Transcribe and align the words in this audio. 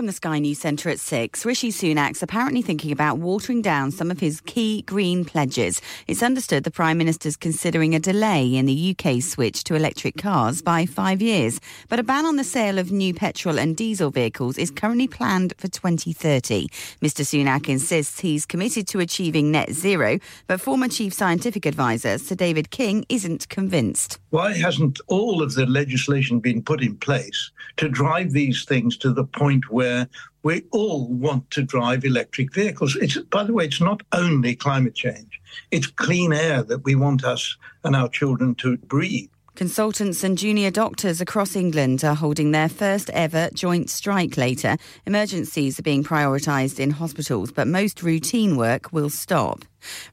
From 0.00 0.06
the 0.06 0.14
Sky 0.14 0.38
News 0.38 0.58
Centre 0.58 0.88
at 0.88 0.98
6, 0.98 1.44
Rishi 1.44 1.70
Sunak's 1.70 2.22
apparently 2.22 2.62
thinking 2.62 2.90
about 2.90 3.18
watering 3.18 3.60
down 3.60 3.90
some 3.90 4.10
of 4.10 4.18
his 4.18 4.40
key 4.40 4.80
green 4.80 5.26
pledges. 5.26 5.82
It's 6.06 6.22
understood 6.22 6.64
the 6.64 6.70
Prime 6.70 6.96
Minister's 6.96 7.36
considering 7.36 7.94
a 7.94 8.00
delay 8.00 8.56
in 8.56 8.64
the 8.64 8.96
UK 8.96 9.20
switch 9.20 9.62
to 9.64 9.74
electric 9.74 10.16
cars 10.16 10.62
by 10.62 10.86
five 10.86 11.20
years. 11.20 11.60
But 11.90 11.98
a 11.98 12.02
ban 12.02 12.24
on 12.24 12.36
the 12.36 12.44
sale 12.44 12.78
of 12.78 12.90
new 12.90 13.12
petrol 13.12 13.58
and 13.58 13.76
diesel 13.76 14.10
vehicles 14.10 14.56
is 14.56 14.70
currently 14.70 15.06
planned 15.06 15.52
for 15.58 15.68
2030. 15.68 16.68
Mr 17.02 17.20
Sunak 17.22 17.68
insists 17.68 18.20
he's 18.20 18.46
committed 18.46 18.88
to 18.88 19.00
achieving 19.00 19.50
net 19.50 19.70
zero, 19.70 20.18
but 20.46 20.62
former 20.62 20.88
Chief 20.88 21.12
Scientific 21.12 21.66
Advisor 21.66 22.16
Sir 22.16 22.36
David 22.36 22.70
King 22.70 23.04
isn't 23.10 23.50
convinced. 23.50 24.18
Why 24.30 24.56
hasn't 24.56 24.98
all 25.08 25.42
of 25.42 25.52
the 25.52 25.66
legislation 25.66 26.40
been 26.40 26.62
put 26.62 26.80
in 26.82 26.96
place 26.96 27.50
to 27.76 27.90
drive 27.90 28.32
these 28.32 28.64
things 28.64 28.96
to 28.96 29.12
the 29.12 29.24
point 29.24 29.70
where 29.70 29.89
where 29.90 30.06
we 30.42 30.64
all 30.70 31.08
want 31.08 31.50
to 31.50 31.62
drive 31.62 32.04
electric 32.04 32.54
vehicles. 32.54 32.96
It's, 32.96 33.18
by 33.18 33.44
the 33.44 33.52
way, 33.52 33.64
it's 33.66 33.80
not 33.80 34.02
only 34.12 34.54
climate 34.54 34.94
change, 34.94 35.40
it's 35.70 35.86
clean 35.86 36.32
air 36.32 36.62
that 36.62 36.84
we 36.84 36.94
want 36.94 37.24
us 37.24 37.56
and 37.84 37.94
our 37.94 38.08
children 38.08 38.54
to 38.56 38.76
breathe. 38.78 39.30
Consultants 39.56 40.24
and 40.24 40.38
junior 40.38 40.70
doctors 40.70 41.20
across 41.20 41.54
England 41.54 42.02
are 42.02 42.14
holding 42.14 42.50
their 42.50 42.68
first 42.68 43.10
ever 43.10 43.50
joint 43.52 43.90
strike 43.90 44.38
later. 44.38 44.76
Emergencies 45.04 45.78
are 45.78 45.82
being 45.82 46.02
prioritised 46.02 46.80
in 46.80 46.90
hospitals, 46.90 47.52
but 47.52 47.68
most 47.68 48.02
routine 48.02 48.56
work 48.56 48.90
will 48.92 49.10
stop. 49.10 49.64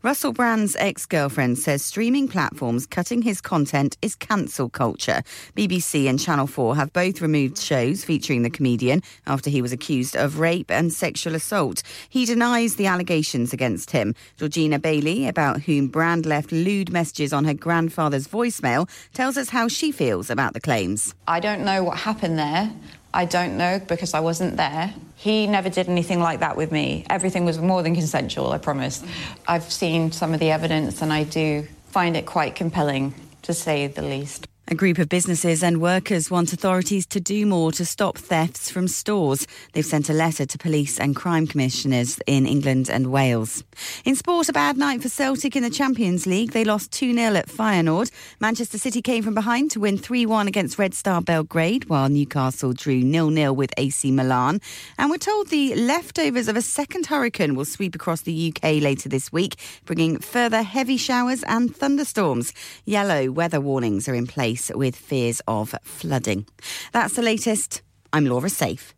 Russell 0.03 0.33
Brand's 0.33 0.75
ex 0.77 1.05
girlfriend 1.05 1.59
says 1.59 1.83
streaming 1.83 2.27
platforms 2.27 2.85
cutting 2.85 3.21
his 3.21 3.41
content 3.41 3.97
is 4.01 4.15
cancel 4.15 4.69
culture. 4.69 5.21
BBC 5.55 6.07
and 6.09 6.19
Channel 6.19 6.47
4 6.47 6.75
have 6.75 6.93
both 6.93 7.21
removed 7.21 7.57
shows 7.57 8.03
featuring 8.03 8.43
the 8.43 8.49
comedian 8.49 9.01
after 9.25 9.49
he 9.49 9.61
was 9.61 9.71
accused 9.71 10.15
of 10.15 10.39
rape 10.39 10.71
and 10.71 10.91
sexual 10.93 11.35
assault. 11.35 11.83
He 12.09 12.25
denies 12.25 12.75
the 12.75 12.87
allegations 12.87 13.53
against 13.53 13.91
him. 13.91 14.15
Georgina 14.37 14.79
Bailey, 14.79 15.27
about 15.27 15.61
whom 15.61 15.87
Brand 15.87 16.25
left 16.25 16.51
lewd 16.51 16.91
messages 16.91 17.33
on 17.33 17.45
her 17.45 17.53
grandfather's 17.53 18.27
voicemail, 18.27 18.89
tells 19.13 19.37
us 19.37 19.49
how 19.49 19.67
she 19.67 19.91
feels 19.91 20.29
about 20.29 20.53
the 20.53 20.61
claims. 20.61 21.13
I 21.27 21.39
don't 21.39 21.63
know 21.63 21.83
what 21.83 21.97
happened 21.97 22.39
there. 22.39 22.71
I 23.13 23.25
don't 23.25 23.57
know 23.57 23.79
because 23.87 24.13
I 24.13 24.19
wasn't 24.19 24.57
there. 24.57 24.93
He 25.15 25.47
never 25.47 25.69
did 25.69 25.89
anything 25.89 26.19
like 26.19 26.41
that 26.41 26.57
with 26.57 26.71
me. 26.71 27.05
Everything 27.09 27.45
was 27.45 27.57
more 27.57 27.81
than 27.81 27.95
consensual, 27.95 28.51
I 28.51 28.57
promise. 28.57 29.03
I've 29.47 29.71
seen 29.71 30.11
some 30.11 30.33
of 30.33 30.39
the 30.39 30.51
evidence 30.51 31.01
and 31.01 31.11
I 31.11 31.23
do 31.23 31.67
find 31.87 32.15
it 32.15 32.25
quite 32.25 32.55
compelling, 32.55 33.13
to 33.43 33.53
say 33.53 33.87
the 33.87 34.01
least. 34.01 34.47
A 34.69 34.75
group 34.75 34.97
of 34.97 35.07
businesses 35.07 35.63
and 35.63 35.79
workers 35.79 36.29
want 36.29 36.51
authorities 36.51 37.05
to 37.07 37.21
do 37.21 37.45
more 37.45 37.71
to 37.71 37.85
stop 37.85 38.17
thefts 38.17 38.69
from 38.69 38.89
stores. 38.89 39.47
They've 39.71 39.85
sent 39.85 40.09
a 40.09 40.13
letter 40.13 40.45
to 40.45 40.57
police 40.57 40.99
and 40.99 41.15
crime 41.15 41.47
commissioners 41.47 42.19
in 42.27 42.45
England 42.45 42.89
and 42.89 43.07
Wales. 43.07 43.63
In 44.03 44.17
sport, 44.17 44.49
a 44.49 44.51
bad 44.53 44.75
night 44.75 45.01
for 45.01 45.07
Celtic 45.07 45.55
in 45.55 45.63
the 45.63 45.69
Champions 45.69 46.27
League. 46.27 46.51
They 46.51 46.65
lost 46.65 46.91
2 46.91 47.13
0 47.13 47.35
at 47.35 47.47
Feyenoord. 47.47 48.11
Manchester 48.41 48.77
City 48.77 49.01
came 49.01 49.23
from 49.23 49.33
behind 49.33 49.71
to 49.71 49.79
win 49.79 49.97
3 49.97 50.25
1 50.25 50.49
against 50.49 50.77
Red 50.77 50.93
Star 50.93 51.21
Belgrade, 51.21 51.87
while 51.87 52.09
Newcastle 52.09 52.73
drew 52.73 53.09
0 53.09 53.31
0 53.31 53.53
with 53.53 53.73
AC 53.77 54.11
Milan. 54.11 54.59
And 54.97 55.09
we're 55.09 55.17
told 55.17 55.47
the 55.47 55.75
leftovers 55.75 56.49
of 56.49 56.57
a 56.57 56.61
second 56.61 57.05
hurricane 57.05 57.55
will 57.55 57.63
sweep 57.63 57.95
across 57.95 58.23
the 58.23 58.53
UK 58.53 58.81
later 58.81 59.07
this 59.07 59.31
week, 59.31 59.55
bringing 59.85 60.19
further 60.19 60.61
heavy 60.61 60.97
showers 60.97 61.41
and 61.43 61.73
thunderstorms. 61.73 62.51
Yellow 62.83 63.31
weather 63.31 63.61
warnings 63.61 64.09
are 64.09 64.13
in 64.13 64.27
place 64.27 64.56
place 64.57 64.75
with 64.75 64.95
fears 64.95 65.41
of 65.47 65.75
flooding. 65.83 66.45
That's 66.93 67.15
the 67.15 67.21
latest. 67.21 67.81
I'm 68.13 68.25
Laura 68.25 68.49
Safe. 68.49 68.93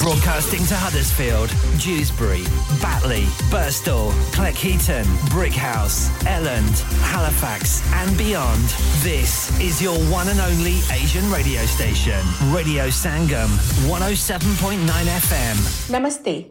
Broadcasting 0.00 0.66
to 0.66 0.74
Huddersfield, 0.74 1.48
Dewsbury, 1.78 2.42
Batley, 2.82 3.22
Burstall, 3.52 4.10
Cleckheaton, 4.34 5.04
Brickhouse, 5.30 6.10
Elland, 6.26 6.82
Halifax, 7.02 7.80
and 7.94 8.18
beyond. 8.18 8.64
This 9.04 9.48
is 9.60 9.80
your 9.80 9.96
one 10.10 10.26
and 10.28 10.40
only 10.40 10.78
Asian 10.90 11.30
radio 11.30 11.64
station, 11.66 12.20
Radio 12.52 12.88
Sangam, 12.88 13.48
107.9 13.86 14.82
FM. 15.22 15.56
Namaste, 15.88 16.50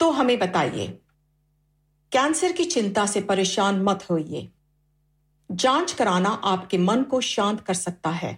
تو 0.00 0.20
ہمیں 0.20 0.36
بتائیے، 0.36 0.98
cancer 2.10 2.50
کی 2.56 2.64
چنتا 2.64 3.06
سے 3.06 3.20
پریشان 3.20 3.84
مت 3.84 4.10
ہوئیے۔ 4.10 4.46
جانچ 5.58 5.94
کرانا 5.94 6.36
آپ 6.42 6.70
کے 6.70 6.78
من 6.78 7.04
کو 7.04 7.20
شانت 7.20 7.66
کر 7.66 7.74
سکتا 7.74 8.22
ہے۔ 8.22 8.36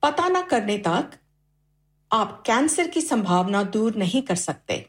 پتا 0.00 0.28
نہ 0.28 0.38
کرنے 0.50 0.78
تک 0.78 1.14
آپ 2.10 2.44
کینسر 2.44 2.86
کی 2.94 3.00
سمبھاونا 3.00 3.62
دور 3.74 3.92
نہیں 3.96 4.26
کر 4.26 4.34
سکتے۔ 4.34 4.82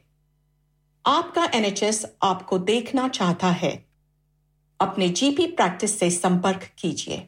آپ 1.03 1.35
کا 1.35 1.46
این 1.52 1.63
ایچ 1.63 1.84
ایس 1.84 2.06
آپ 2.22 2.47
کو 2.47 2.58
دیکھنا 2.58 3.08
چاہتا 3.09 3.62
ہے۔ 3.62 3.78
اپنے 4.79 5.08
جی 5.08 5.35
پی 5.38 5.47
پریکٹس 5.52 5.91
سے 5.91 6.09
سمپرک 6.09 6.78
کیجیے۔ 6.78 7.28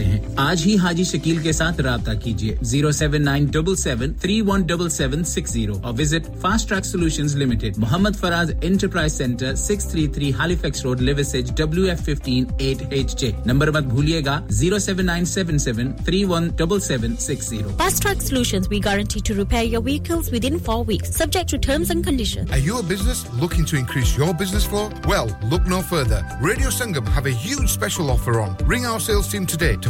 سکتے 0.01 0.27
ہیں۔ 0.27 0.35
آج 0.35 0.61
ہی 0.65 0.77
حاجی 0.77 1.03
شکیل 1.03 1.37
کے 1.37 1.51
ساتھ 1.51 1.81
رابطہ 1.81 2.11
کیجیے۔ 2.23 2.55
Zero 2.61 2.91
seven 2.91 3.25
nine 3.25 3.45
double 3.45 3.75
seven 3.75 4.13
three 4.13 4.41
one 4.41 4.61
double 4.61 4.89
seven 4.89 5.23
six 5.23 5.51
zero 5.51 5.73
اور 5.83 5.93
visit 5.99 6.29
Fast 6.41 6.69
Track 6.69 6.85
Solution 6.85 7.25
Limited. 7.39 7.77
Muhammad 7.77 8.15
Faraz 8.19 8.51
Enterprise 8.61 9.13
Centre 9.13 9.55
six 9.55 9.85
three 9.85 10.07
three 10.07 10.31
Halifax 10.33 10.85
Road 10.85 11.01
لیوسج 11.01 11.51
W 11.57 11.83
F 11.83 12.01
fifteen 12.01 12.45
eight 12.59 12.77
H 12.89 13.19
J. 13.19 13.31
Number 13.45 13.71
مت 13.71 13.83
بھولیے 13.83 14.25
گا۔ 14.25 14.39
Zero 14.49 14.77
seven 14.79 15.05
nine 15.05 15.25
seven 15.25 15.57
seven 15.57 15.91
three 16.05 16.23
one 16.23 16.47
double 16.47 16.79
seven 16.79 17.15
six 17.19 17.49
zero. 17.49 17.69
Fast 17.77 18.03
Track 18.03 18.21
Solution 18.21 18.61
we 18.69 18.79
guarantee 18.85 19.19
to 19.25 19.33
repair 19.37 19.63
your 19.63 19.81
vehicles 19.85 20.33
within 20.45 20.57
four 20.57 20.85
weeks 20.87 21.15
subject 21.17 21.51
to 21.51 21.57
terms 21.61 21.91
and 21.91 22.05
condition 22.05 22.51
are 22.51 22.57
you 22.57 22.77
a 22.77 22.81
business 22.87 23.25
looking 23.39 23.65
to 23.65 23.77
increase 23.77 24.13
your 24.17 24.33
business 24.39 24.67
flow 24.69 24.87
well 25.05 25.53
look 25.53 25.67
no 25.69 25.79
further 25.89 26.21
radio 26.47 26.69
Sangam 26.69 27.07
have 27.17 27.25
a 27.25 27.45
huge 27.45 27.63
special 27.63 28.09
offer 28.09 28.39
on 28.39 28.53
ring 28.71 28.85
our 28.85 28.99
sales 28.99 29.31
team 29.31 29.45
today 29.45 29.73
to 29.81 29.89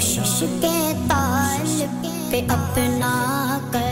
کوشش 0.00 0.42
کے 0.60 0.92
قاصر 1.08 1.86
پہ 2.30 2.40
اپنا 2.48 3.58
کر 3.72 3.89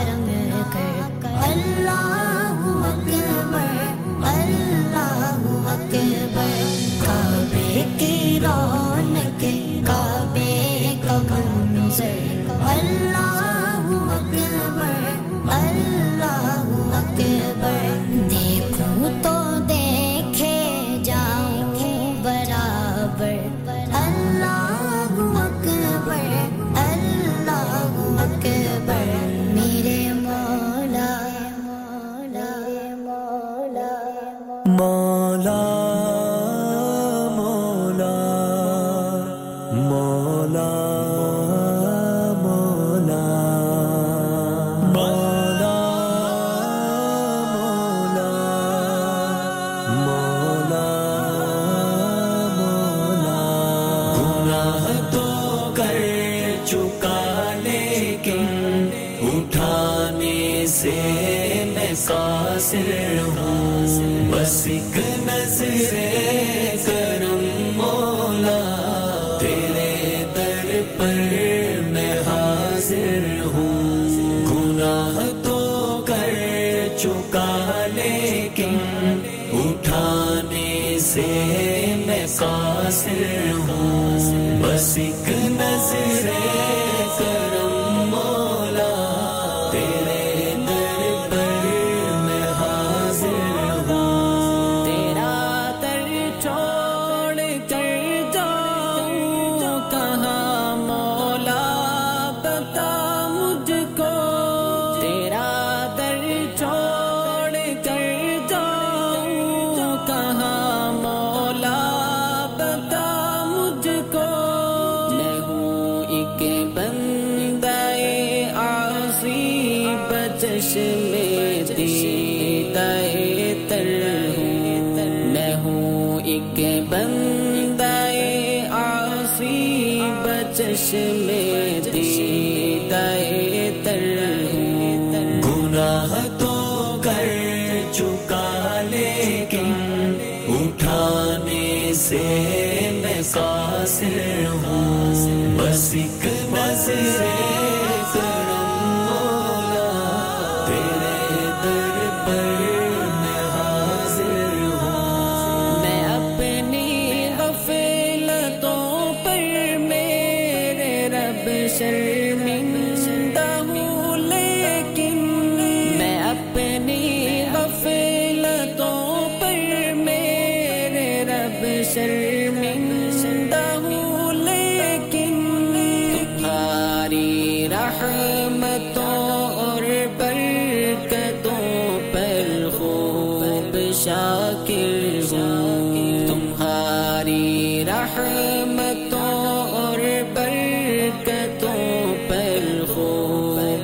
سے 81.13 81.95
میں 82.05 82.25
قاصر 82.37 83.51
ہوں۔ 83.51 84.19
بس 84.63 84.97
ایک 84.97 85.29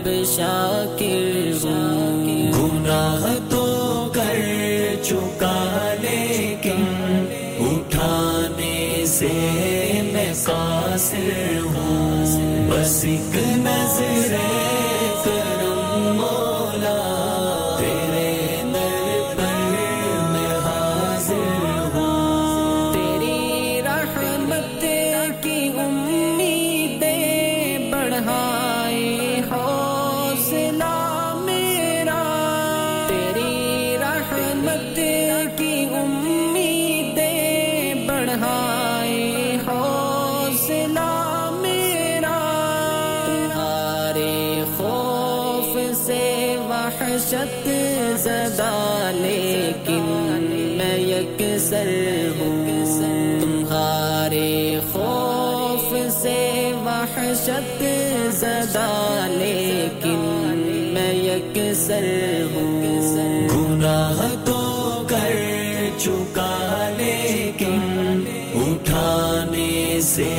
رب 0.06 0.24
شاکر 0.26 1.52
ہوں۔ 1.64 2.54
گناہ 2.54 3.50
تو 3.50 3.64
کر 4.14 4.40
چکا 5.04 5.94
لیکن 6.02 6.84
اٹھانے 7.60 9.04
سے 9.08 9.32
میں 10.14 10.34
قاصر 10.44 11.60
ہوں۔ 11.66 12.70
بس 12.72 13.06
ایک 13.06 13.36
نظر 13.58 14.36
سر 61.88 62.42
ہوں۔ 62.51 62.75
تو 64.46 65.04
کر 65.08 65.36
چکا 65.98 66.89
لیکن 66.98 68.24
اٹھانے 68.56 70.00
سے 70.01 70.30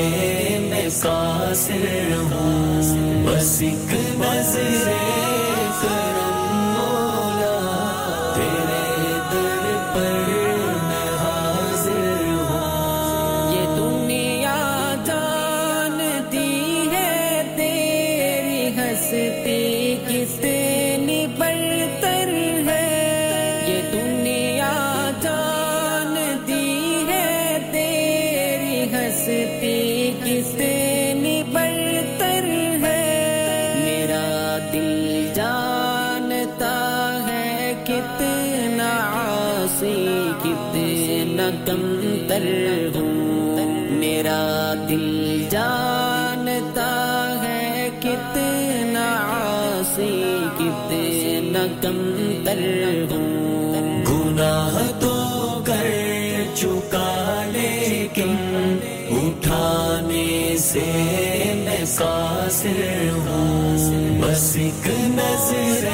میں 0.61 0.89
قاصر 1.03 2.13
ہوں۔ 2.33 3.27
بس 3.27 3.63
ایک 3.63 3.95
نظر 4.21 5.36
کم 41.67 42.17
تر 42.29 42.89
ہوں۔ 42.95 43.37
میرا 43.91 44.75
دل 44.89 45.45
جانتا 45.51 46.91
ہے 47.45 47.91
کتنا 48.01 49.23
سی 49.97 50.39
کتنا 50.59 51.67
کم 51.83 52.13
تر 52.45 52.59
ہوں۔ 53.11 54.05
گناہ 54.05 55.01
تو 55.01 55.13
کر 55.67 55.91
چکا، 56.55 57.43
لیکن 57.53 58.77
اٹھانے 59.11 60.57
سے 60.59 60.85
میں 61.57 61.85
قاصر 61.99 63.09
ہوں۔ 63.13 63.67
بس 64.21 64.57
ایک 64.57 64.87
نظر 64.87 65.89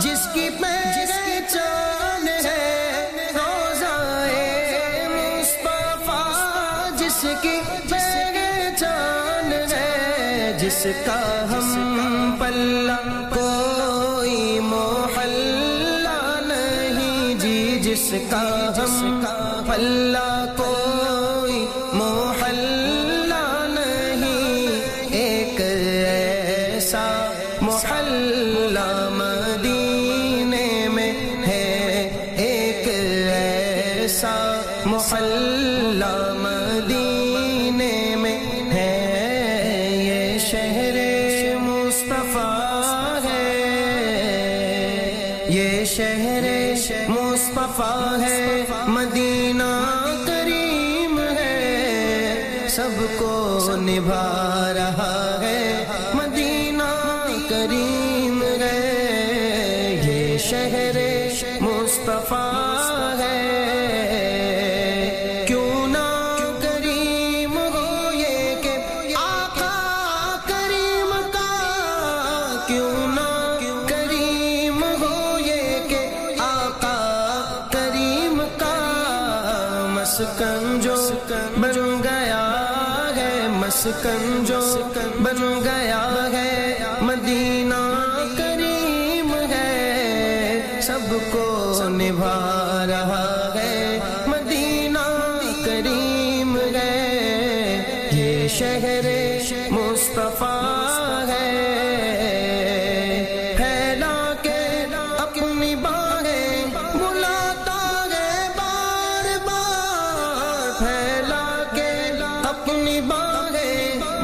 جس 0.00 0.26
کی 0.34 0.48
پہچان 0.60 2.28
ہے، 2.44 2.62
جس 10.58 10.86
کا 11.06 11.20
ہم 11.50 12.36
پلہ 12.38 12.92
کوئی 13.34 14.58
محلہ 14.62 16.18
نہیں 16.46 17.34
جی 17.38 17.78
جس 17.82 18.12
کا 18.30 18.42
ہم 18.76 19.13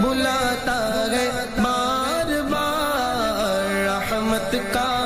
بلاتا 0.03 0.79
ہے 1.11 1.29
بار 1.57 2.33
بار 2.51 3.71
رحمت 3.87 4.55
کا 4.73 5.00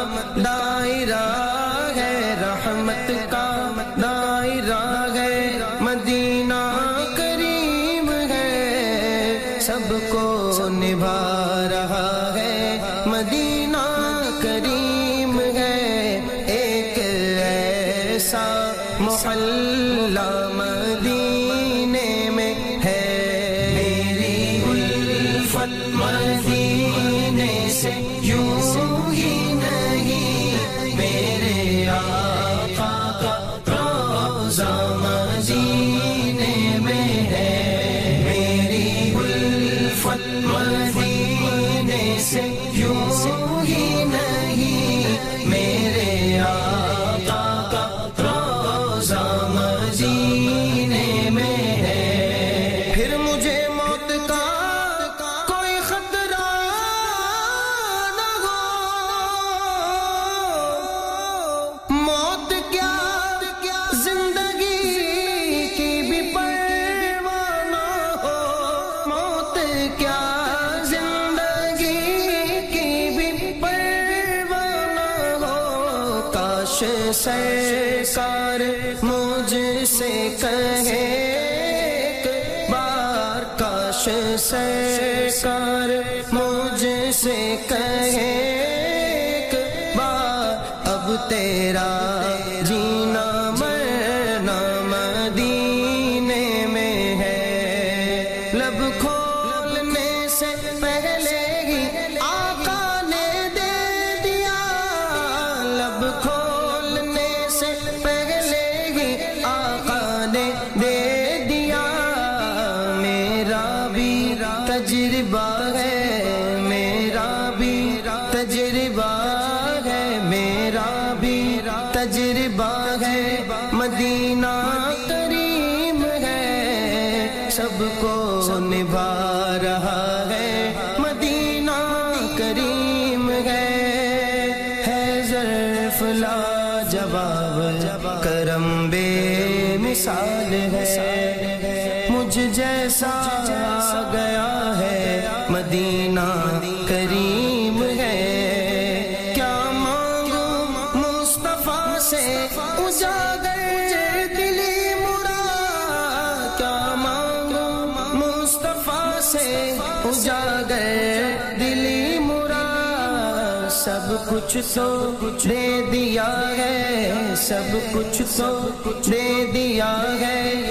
کچھ 164.55 164.67
سو 164.67 165.11
کچھ 165.21 165.49
دے 165.49 165.83
دیا 165.93 166.27
ہے 166.59 167.35
سب 167.37 167.77
کچھ 167.93 168.23
سو 168.29 168.51
کچھ 168.83 169.11
دے 169.11 169.51
دیا 169.55 169.91
ہے۔ 170.21 170.71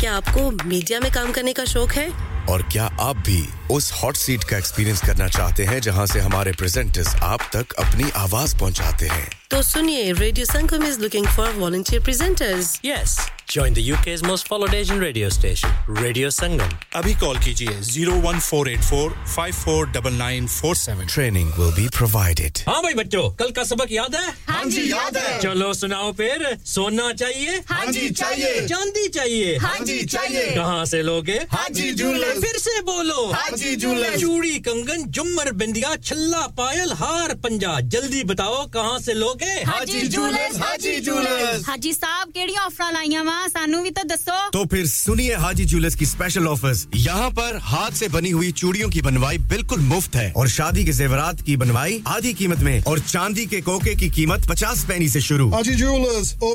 کیا 0.00 0.16
آپ 0.16 0.24
کو 0.34 0.50
میڈیا 0.64 0.98
میں 1.02 1.10
کام 1.12 1.32
کرنے 1.32 1.52
کا 1.52 1.64
شوق 1.64 1.96
ہے؟ 1.96 2.06
اور 2.46 2.60
کیا 2.68 2.88
آپ 2.98 3.16
بھی 3.24 3.46
اس 3.68 3.92
ہاٹ 3.92 4.16
سیٹ 4.16 4.44
کا 4.44 4.56
ایکسپیرئنس 4.56 5.00
کرنا 5.00 5.28
چاہتے 5.28 5.66
ہیں 5.66 5.80
جہاں 5.80 6.06
سے 6.06 6.20
ہمارے 6.20 6.52
پریزنٹرز 6.58 7.08
آپ 7.20 7.40
تک 7.50 7.74
اپنی 7.76 8.04
آواز 8.14 8.56
پہنچاتے 8.58 9.08
ہیں؟ 9.08 9.24
تو 9.48 9.62
سنیے 9.62 10.12
radio 10.20 10.44
Sangam 10.44 10.84
is 10.86 10.98
looking 10.98 11.24
for 11.34 11.56
volunteer 11.56 12.00
presenters 12.04 12.76
yes 12.82 13.18
join 13.48 13.76
the 13.76 13.80
UK 14.04 14.14
most 14.26 14.48
followed 14.48 14.74
Asian 14.74 14.98
radio 15.00 15.26
station 15.26 15.94
radio 16.02 16.30
Sangam 16.30 16.68
ابھی 16.92 17.12
کال 17.20 17.36
کیجیے 17.44 17.76
zero 17.80 18.20
one 18.22 18.40
four 18.40 18.66
eight 18.66 18.82
four 18.84 19.10
five 19.26 19.54
four 19.64 19.84
double 19.84 20.12
nine 20.12 20.46
four 20.46 20.74
seven. 20.74 21.06
Training 21.06 21.58
will 21.58 21.70
be 21.76 21.86
provided 21.98 22.58
ہاں 22.66 22.80
بھائی 22.80 22.94
بچوں 22.94 23.28
کل 23.30 23.52
کا 23.52 23.64
سبق 23.64 23.92
یاد 23.92 24.14
ہے؟ 24.14 24.26
ہاں 24.48 24.64
جی 24.64 24.82
یاد 24.82 25.16
ہے۔ 25.16 25.38
چلو 25.42 25.72
سناؤ 25.72 26.12
پھر 26.12 26.42
سونا 26.64 27.08
چاہیے؟ 27.18 27.50
ہاں 27.70 27.92
جی 27.92 28.08
چاہیے۔ 28.14 28.66
چاندی 28.68 29.08
چاہیے۔ 29.08 29.56
ہاں 29.62 29.84
جی، 29.84 29.85
جی 29.86 30.06
چاہیے۔ 30.06 30.46
کہاں 30.54 30.84
سے 30.84 31.02
لوگے؟ 31.02 31.38
حاجی 31.52 31.90
جولے 31.90 32.26
پھر 32.40 32.58
سے 32.58 32.82
بولو۔ 32.82 33.30
حاجی 33.30 33.76
جولے 33.76 34.08
چوڑی 34.20 34.58
کنگن 34.58 35.10
جمر 35.10 35.50
بندیا 35.52 35.92
چھلا 36.04 36.46
پائل 36.56 36.92
ہار 37.00 37.34
پنجا۔ 37.42 37.80
جلدی 37.80 38.24
بتاؤ 38.24 38.66
کہاں 38.72 38.98
سے 38.98 39.14
لوگے؟ 39.14 39.52
حاجی 39.66 40.00
جولے 40.06 40.46
حاجی 40.60 41.00
جولے 41.00 41.42
حاجی 41.68 41.92
صاحب 41.92 42.30
کیڑی 42.34 42.52
آفر 42.64 42.92
لائیاں 42.92 43.24
وا 43.24 43.46
سانو 43.52 43.82
بھی 43.82 43.90
تو 43.90 44.06
دسو۔ 44.06 44.50
تو 44.52 44.64
پھر 44.64 44.84
سنیے 44.84 45.34
حاجی 45.34 45.64
جولس 45.64 45.96
کی 45.96 46.04
اسپیشل 46.04 46.48
آفرز 46.48 46.86
یہاں 46.94 47.30
پر 47.30 47.56
ہاتھ 47.56 47.94
سے 47.94 48.08
بنی 48.08 48.32
ہوئی 48.32 48.50
چوڑیوں 48.50 48.90
کی 48.90 49.02
بنوائی 49.02 49.38
بالکل 49.38 49.80
مفت 49.80 50.16
ہے۔ 50.16 50.30
اور 50.34 50.46
شادی 50.46 50.84
کے 50.84 50.92
زیورات 50.92 51.34
کی 51.46 51.56
بنوائی 51.56 51.98
آدھی 52.04 52.32
قیمت 52.32 52.58
میں 52.58 52.80
اور 52.84 52.98
چاندی 53.06 53.44
کے 53.44 53.60
کوکے 53.60 53.94
کی 53.94 54.08
قیمت 54.08 54.48
پچاس 54.48 54.86
پینی 54.86 55.08
سے 55.08 55.20
شروع۔ 55.20 55.52
حاجی 55.52 55.74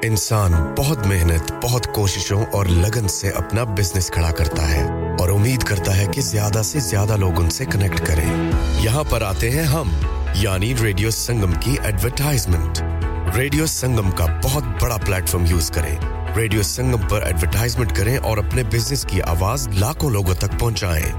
انسان 0.04 0.52
بہت 0.78 1.06
محنت 1.06 1.52
بہت 1.62 1.86
کوششوں 1.94 2.44
اور 2.52 2.66
لگن 2.76 3.08
سے 3.08 3.28
اپنا 3.36 3.64
بزنس 3.76 4.10
کھڑا 4.10 4.30
کرتا 4.38 4.70
ہے 4.70 4.82
اور 5.20 5.28
امید 5.28 5.62
کرتا 5.62 5.96
ہے 5.96 6.06
کہ 6.14 6.20
زیادہ 6.22 6.62
سے 6.64 6.78
زیادہ 6.88 7.16
لوگ 7.20 7.40
ان 7.40 7.50
سے 7.50 7.64
کنیکٹ 7.72 8.00
کریں 8.06 8.30
یہاں 8.82 9.04
پر 9.10 9.22
آتے 9.22 9.50
ہیں 9.50 9.64
ہم 9.74 9.88
یعنی 10.42 10.74
ریڈیو 10.82 11.10
سنگم 11.12 11.52
کی 11.64 11.72
ایڈورٹائزمنٹ 11.82 12.72
ریڈیو 13.36 13.66
سنگم 13.70 14.10
کا 14.10 14.26
بہت 14.44 14.64
بڑا 14.82 14.96
پلیٹ 15.06 15.28
فارم 15.28 15.44
یوز 15.46 15.70
کریں 15.70 15.96
ریڈیو 16.36 16.62
سنگم 16.62 17.08
پر 17.08 17.22
ایڈورٹائزمنٹ 17.22 17.96
کریں 17.96 18.16
اور 18.16 18.38
اپنے 18.38 18.62
بزنس 18.62 19.06
کی 19.10 19.22
آواز 19.22 19.68
لاکھوں 19.68 20.10
لوگوں 20.10 20.34
تک 20.34 20.60
پہنچائیں۔ 20.60 21.12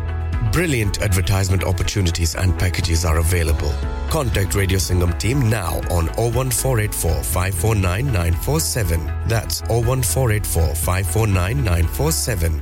Brilliant 0.54 0.98
advertisement 1.02 1.64
opportunities 1.64 2.36
and 2.36 2.60
packages 2.60 3.06
are 3.06 3.16
available 3.16 3.72
contact 4.10 4.56
radio 4.56 4.80
Sangam 4.80 5.12
team 5.12 5.48
now 5.50 5.80
on 5.92 6.06
O 6.18 6.30
one 6.36 6.50
four 6.50 6.78
eight 6.78 6.94
four 6.94 7.24
five 7.24 7.54
four 7.62 7.76
nine 7.76 8.14
nine 8.14 8.34
four 8.44 8.60
seven 8.60 9.08
that's 9.30 9.64
O 9.70 9.82
four 10.04 10.30
eight 10.30 10.46
four 10.46 10.74
five 10.76 11.06
four 11.14 11.28
nine 11.28 11.64
nine 11.66 11.86
four 11.96 12.12
seven 12.12 12.60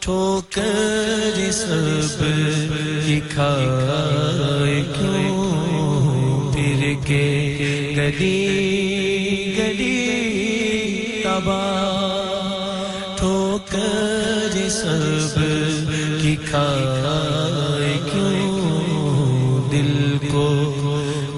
ٹھوکر 0.00 1.50
سب 1.52 2.22
یہ 3.04 3.20
کیوں؟ 4.94 6.52
پھر 6.52 6.92
کے 7.06 7.26
گلی 7.96 8.38
گلی 9.58 11.22
تباہ، 11.24 13.16
ٹھوکر 13.16 14.68
سب 14.70 15.38
کی 16.22 16.36
کیوں؟ 16.44 18.18
دل 19.72 20.16
کو 20.30 20.48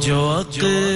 جو 0.01 0.21
عقل 0.31 0.92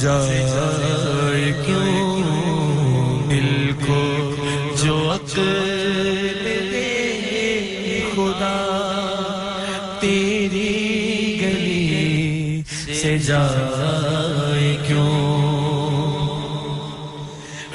جائے 0.00 1.52
کیوں؟ 1.66 2.22
دل 3.30 3.70
کو 3.86 4.00
جو 4.82 4.94
عقل 5.12 5.48
دے 6.44 8.00
خدا، 8.14 8.56
تیری 10.00 11.38
گلی 11.40 12.62
سے 13.02 13.16
جائے 13.18 14.76
کیوں؟ 14.86 15.18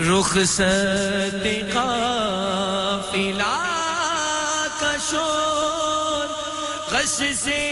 رخ 0.09 0.37
صدقہ 0.45 1.87
فلا 3.11 3.55
کا 4.79 4.95
شور، 5.09 6.27
غش 6.91 7.21
سے 7.43 7.64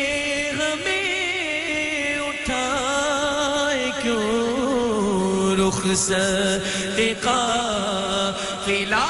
فرصت 5.93 6.95
فلا 8.65 9.06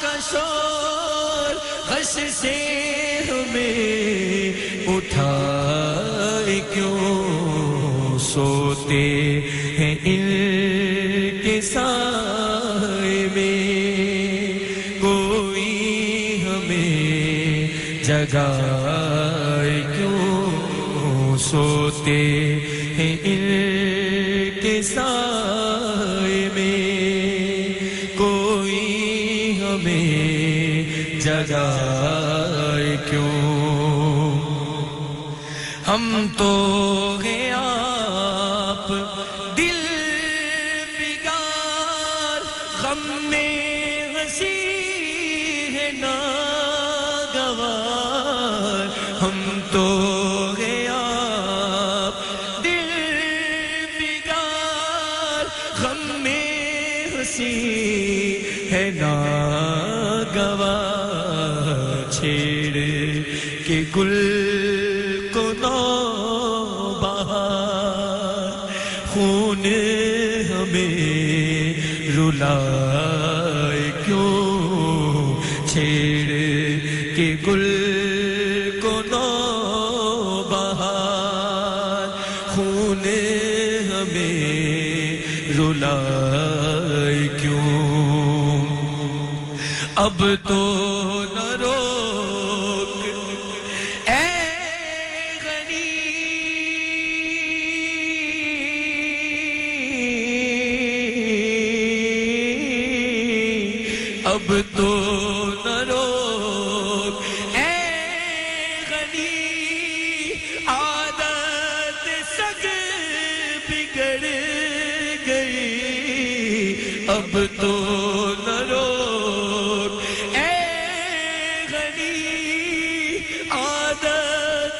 کا 0.00 0.12
شور 0.30 1.54
غش 1.88 2.12
سے 2.34 2.54
ہمیں 3.28 4.86
اٹھائے 4.94 6.58
کیوں 6.72 8.18
سوتے 8.18 9.02
ہیں 9.78 9.94
ان 10.04 10.24
کے 11.42 11.60
سائے 11.62 13.26
میں؟ 13.34 14.58
کوئی 15.00 16.42
ہمیں 16.44 18.02
جگائے 18.04 19.80
کیوں 19.96 21.36
سوتے 21.50 22.16
ہیں 22.16 22.49
Oh. 36.42 37.09
Love. 72.40 72.69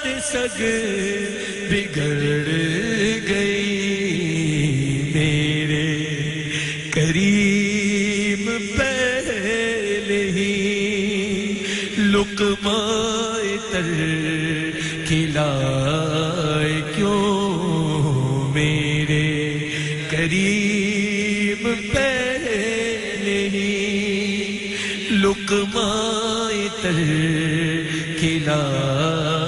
سگ 0.03 0.61
بگڑ 1.71 2.47
گئی 3.29 5.11
میرے 5.15 5.89
قریب 6.91 8.49
پہلے 8.77 10.23
ہی 10.33 10.53
لکمائے 11.99 13.57
تر 13.73 13.91
کھلائے 15.09 16.81
کیوں 16.95 18.49
میرے 18.55 19.29
کریم 20.11 21.69
پہلے 21.93 23.39
ہی 23.49 23.69
لکمائے 25.13 26.67
تر 26.83 27.05
کھلائے 28.21 29.40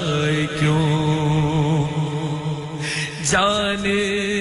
کیوں؟ 0.63 1.87
جانے 3.31 4.32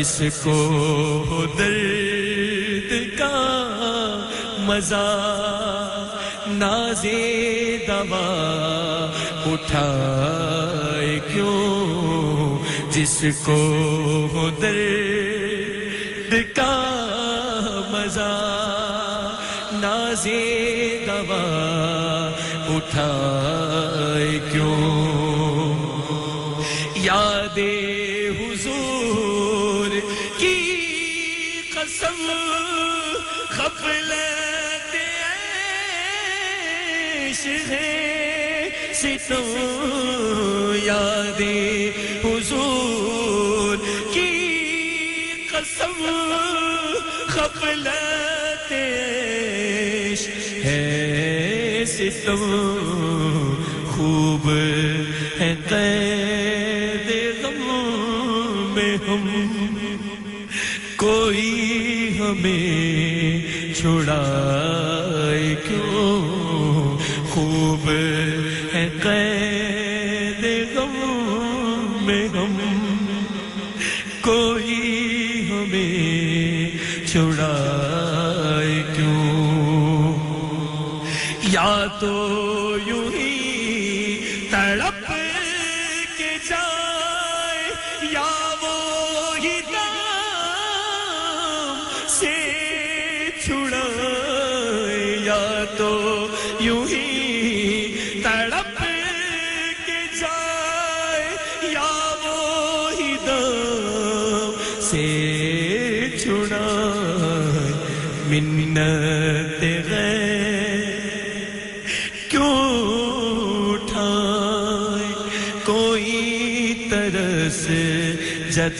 جس 0.00 0.20
کو 0.42 1.46
درد 1.58 2.92
کا 3.18 3.38
مزہ 4.58 5.08
نازے 6.48 7.18
دوا 7.88 8.28
اٹھائے 9.46 11.18
کیوں؟ 11.26 12.58
جس 12.92 13.18
کو 13.44 14.48
درد 14.62 16.34
کا 16.56 16.74
مزہ 17.90 18.32
نازے 19.82 20.40
دوا 21.06 21.44
اٹھائے 22.68 24.38
کیوں؟ 24.52 24.89
ستم 39.00 39.44
یادی 40.84 41.90
حضور 42.24 43.76
کی 44.12 44.32
قسم 45.52 46.02
غفلت 47.36 48.72
ہے 50.64 51.84
ستم 51.86 52.69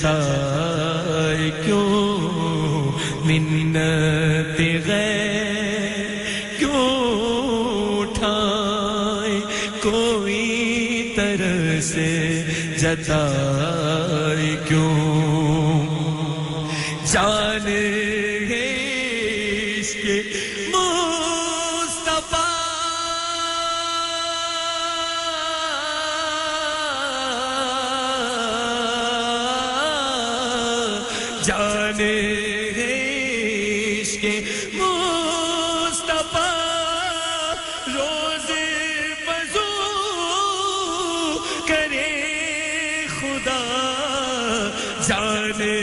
سائے 0.00 1.50
کیوں 1.64 2.92
منت 3.24 4.60
غیر 4.86 6.06
کیوں 6.58 6.86
اٹھائے 7.98 9.38
کوئی 9.82 11.12
ترس 11.16 11.94
جتائے 12.80 14.54
کیوں 14.68 14.99
عشق 32.86 34.22
مصطفیٰ 34.74 36.44
روز 37.94 38.48
وضو 39.26 39.70
کرے 41.68 43.06
خدا، 43.20 43.62
جانے 45.08 45.80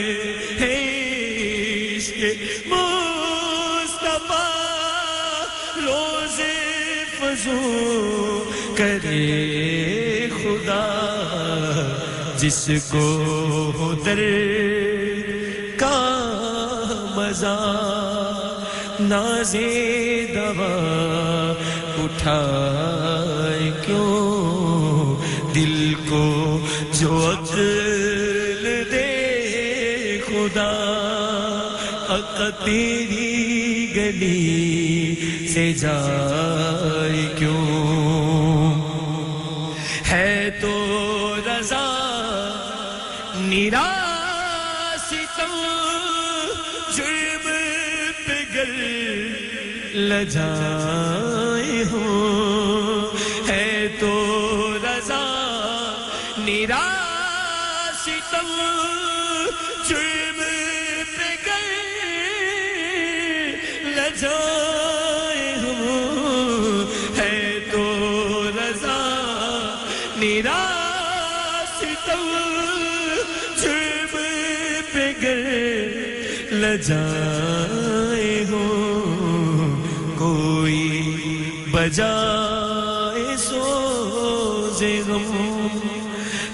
عشق 0.69 2.19
مصطفیٰ 2.67 4.53
روز 5.85 6.37
فضو 7.19 7.61
کرے 8.77 10.27
خدا، 10.37 10.85
جس 12.39 12.61
کو 12.91 13.05
ہو 13.77 13.87
در 14.05 14.21
مزہ 17.47 18.97
نازے 18.99 20.25
دوا 20.33 20.73
اٹھائے 22.03 23.69
کیوں؟ 23.85 25.15
دل 25.55 25.93
کو 26.09 26.59
جو 26.93 27.17
عقل 27.29 28.65
دے 28.91 30.19
خدا، 30.27 30.71
حق 32.09 32.41
تیری 32.65 33.91
گلی 33.95 35.15
سے 35.53 35.71
جائے 35.73 37.27
کیوں؟ 37.35 37.65
ہے 40.11 40.49
تو 40.61 40.73
رضا 41.47 41.85
نیرا 43.39 43.96
لجائے 50.17 51.83
ہوں۔ 51.91 53.17
ہے 53.49 53.87
تو 53.99 54.13
رضا 54.83 55.23
نیرا 56.37 56.85
ستم 58.05 58.49
جرم 59.89 60.41
پگل 61.17 61.67
لجائے 63.95 65.55
ہوں۔ 65.63 66.85
ہے 67.17 67.59
تو 67.71 67.83
رضا 68.57 68.99
نیرا 70.17 70.59
ستم 71.79 72.27
جرم 73.61 74.17
پگل 74.91 75.45
لجائے 76.51 77.36
بجائے 81.87 83.35
سوزے 83.37 84.89
غم، 85.07 85.67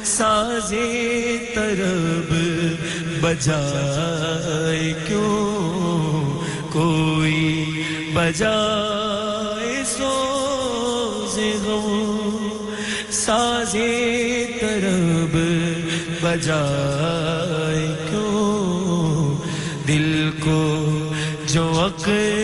سازے 0.06 1.38
طرب 1.56 2.34
بجائے 3.22 4.94
کیوں؟ 5.08 6.22
کوئی 6.72 7.66
بجائے 8.14 9.84
سوزے 9.98 11.52
غم، 11.64 12.50
سازے 13.12 13.90
طرب 14.62 15.38
بجائے 16.22 17.88
کیوں؟ 18.10 19.36
دل 19.88 20.30
کو 20.40 20.62
جو 21.48 21.70
عقل 21.86 22.43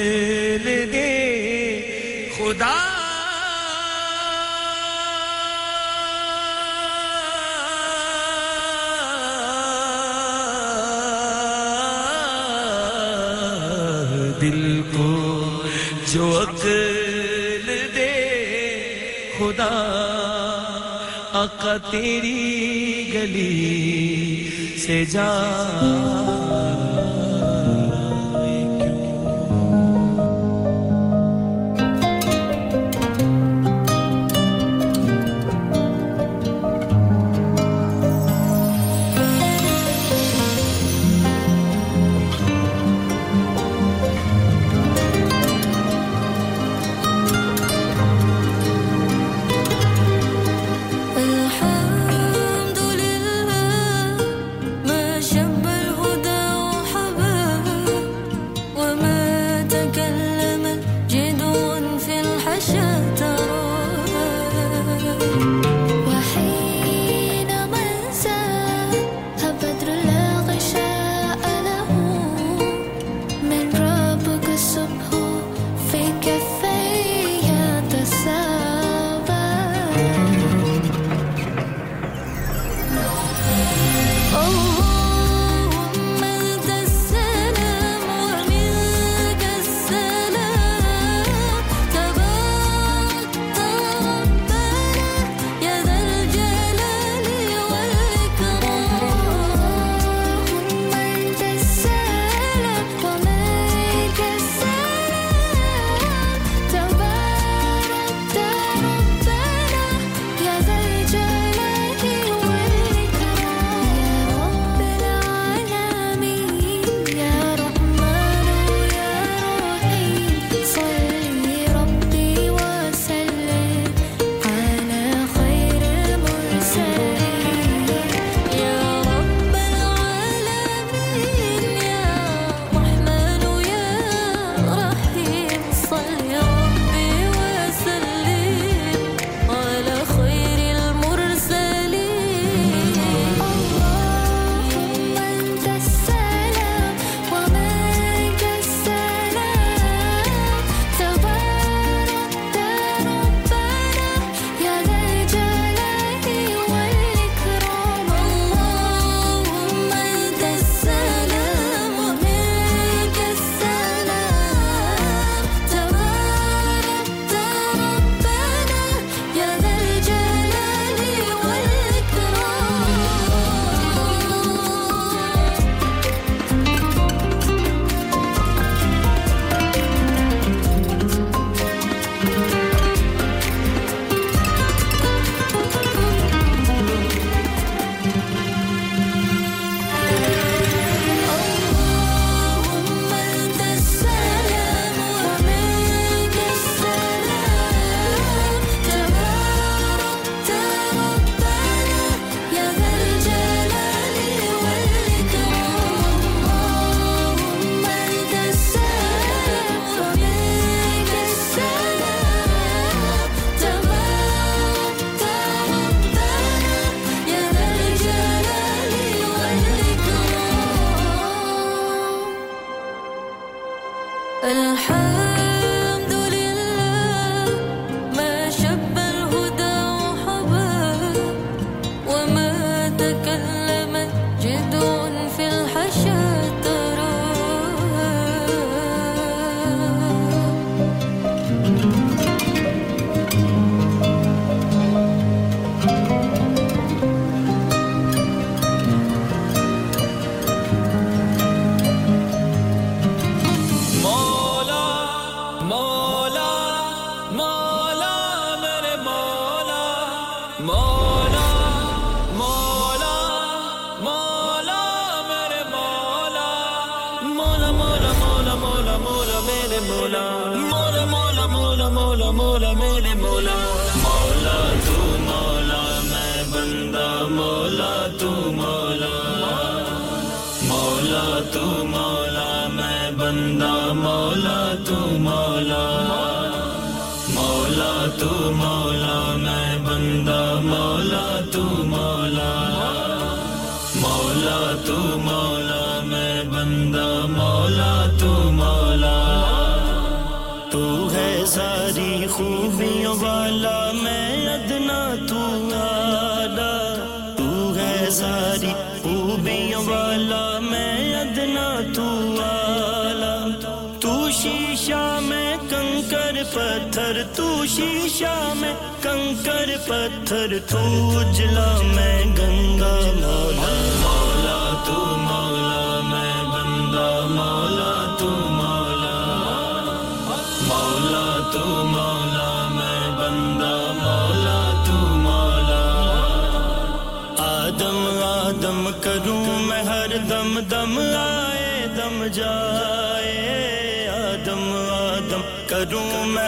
تیری 21.91 23.11
گلی 23.13 24.49
سے 24.85 25.03
جا 25.05 26.38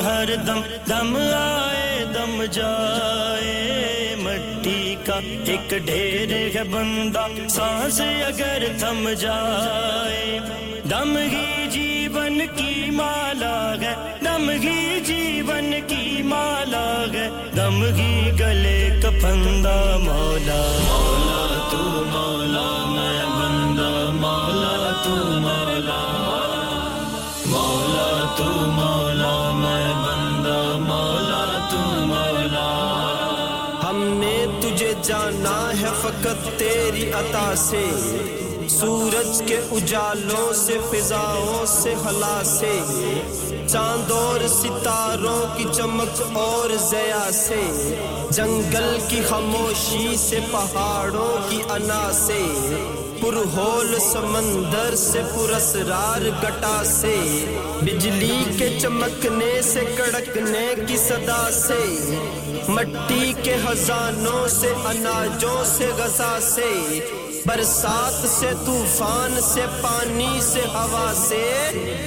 ہر 0.03 0.35
دم 0.47 0.61
دم 0.89 1.17
آئے، 1.33 2.05
دم 2.13 2.43
جائے۔ 2.51 4.15
مٹی 4.19 4.95
کا 5.05 5.19
ایک 5.45 5.73
ڈھیر 5.85 6.55
ہے 6.55 6.63
بندہ، 6.63 7.47
سانس 7.47 8.01
اگر 8.01 8.63
تھم 8.79 9.09
جائے۔ 9.09 10.39
دم 10.89 11.17
ہی 11.17 11.67
جیون 11.69 12.41
کی 12.55 12.89
مالا 12.91 13.75
ہے، 13.81 13.95
دم 14.23 14.49
ہی 14.49 14.99
جیون 15.05 15.73
کی 15.87 16.21
مالا 16.23 17.05
ہے۔ 17.13 17.29
دم 17.55 17.83
ہی 17.83 18.31
گلے 18.39 18.89
کپندہ 19.03 19.97
مولا 19.99 20.77
مولا۔ 20.83 21.20
فقط 36.01 36.59
تیری 36.59 37.11
عطا 37.11 37.53
سے، 37.55 37.85
سورج 38.69 39.41
کے 39.45 39.57
اجالوں 39.71 40.53
سے، 40.53 40.77
فضاؤں 40.91 41.65
سے 41.65 41.93
حلا 41.93 42.41
سے، 42.43 42.79
چاند 43.67 44.11
اور 44.11 44.47
ستاروں 44.47 45.57
کی 45.57 45.65
چمک 45.73 46.21
اور 46.33 46.69
زیا 46.69 47.29
سے، 47.31 47.61
جنگل 48.29 48.97
کی 49.07 49.21
خاموشی 49.29 50.15
سے، 50.17 50.39
پہاڑوں 50.51 51.37
کی 51.49 51.61
انا 51.69 52.11
سے۔ 52.13 52.43
پرہول 53.21 53.99
سمندر 53.99 54.95
سے 54.95 55.21
پرسرار 55.35 56.21
گٹا 56.43 56.83
سے، 56.85 57.15
بجلی 57.81 58.43
کے 58.59 58.79
چمکنے 58.79 59.61
سے، 59.61 59.79
کڑکنے 59.97 60.67
کی 60.87 60.97
صدا 60.97 61.51
سے، 61.51 61.79
مٹی 62.69 63.33
کے 63.43 63.55
خزانوں 63.67 64.47
سے، 64.47 64.73
اناجوں 64.85 65.63
سے 65.65 65.89
غذا 65.97 66.37
سے، 66.41 66.99
برسات 67.45 68.27
سے، 68.29 68.49
طوفان 68.65 69.39
سے، 69.41 69.65
پانی 69.81 70.39
سے، 70.41 70.61
ہوا 70.73 71.11
سے، 71.15 71.45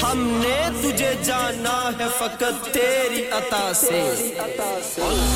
ہم 0.03 0.27
نے 0.45 0.69
تجھے 0.83 1.13
جانا 1.25 1.79
ہے 1.99 2.09
فقط 2.19 2.69
تیری 2.73 3.25
عطا 3.31 3.73
سے۔ 3.75 4.03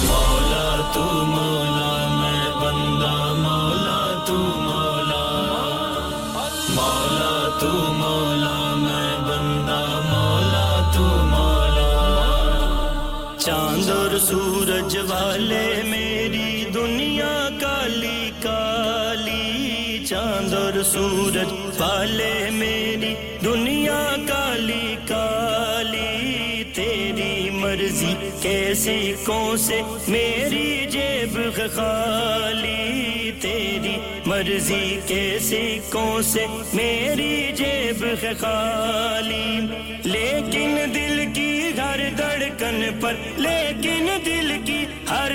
مولا 0.04 0.90
تو 0.94 1.00
مولا 1.00 2.07
سورج 14.78 14.96
والے 15.08 15.82
میری 15.82 16.64
دنیا 16.74 17.48
کالی 17.60 18.30
کالی 18.42 20.04
چاند 20.08 20.54
اور 20.54 20.82
سورج 20.82 21.52
والے 21.78 22.50
میری 22.50 23.14
دنیا 23.44 24.02
کالی 24.28 24.96
کالی 25.08 26.64
تیری 26.74 27.50
مرضی 27.52 28.14
کیسی 28.42 29.12
کون 29.26 29.56
سے 29.56 29.80
میری 30.08 30.86
جیب 30.90 31.38
خالی 31.74 33.32
تیری 33.42 33.96
مرضی 34.26 34.98
کیسی 35.06 35.78
کون 35.92 36.22
سے 36.22 36.46
میری 36.72 37.52
جیب 37.56 38.04
خالی 38.40 39.58
لیکن 40.04 40.78
دل 40.94 41.24
کی 41.34 41.50
ہر 41.78 42.08
دھڑکن 42.16 42.84
پر 43.00 43.14
لیکن 43.36 43.67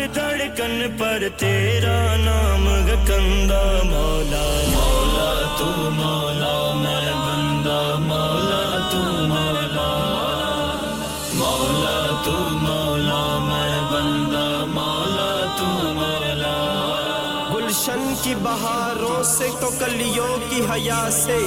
دھڑکن 0.07 0.81
پر 0.97 1.23
تیرا 1.37 2.15
نام 2.17 2.67
گندا 3.07 3.63
مولا 3.89 4.45
مولا 4.73 5.31
تو 5.57 5.89
مولا 5.91 6.73
میں 6.81 7.11
بندہ 7.15 7.81
مولا 7.99 8.63
تو 8.91 8.92
مولا 8.92 8.92
کی 18.33 18.39
بہاروں 18.43 19.23
سے 19.23 19.47
تو 19.59 19.69
کلیوں 19.79 20.37
کی 20.49 20.61
حیا 20.71 21.07
سے۔ 21.11 21.39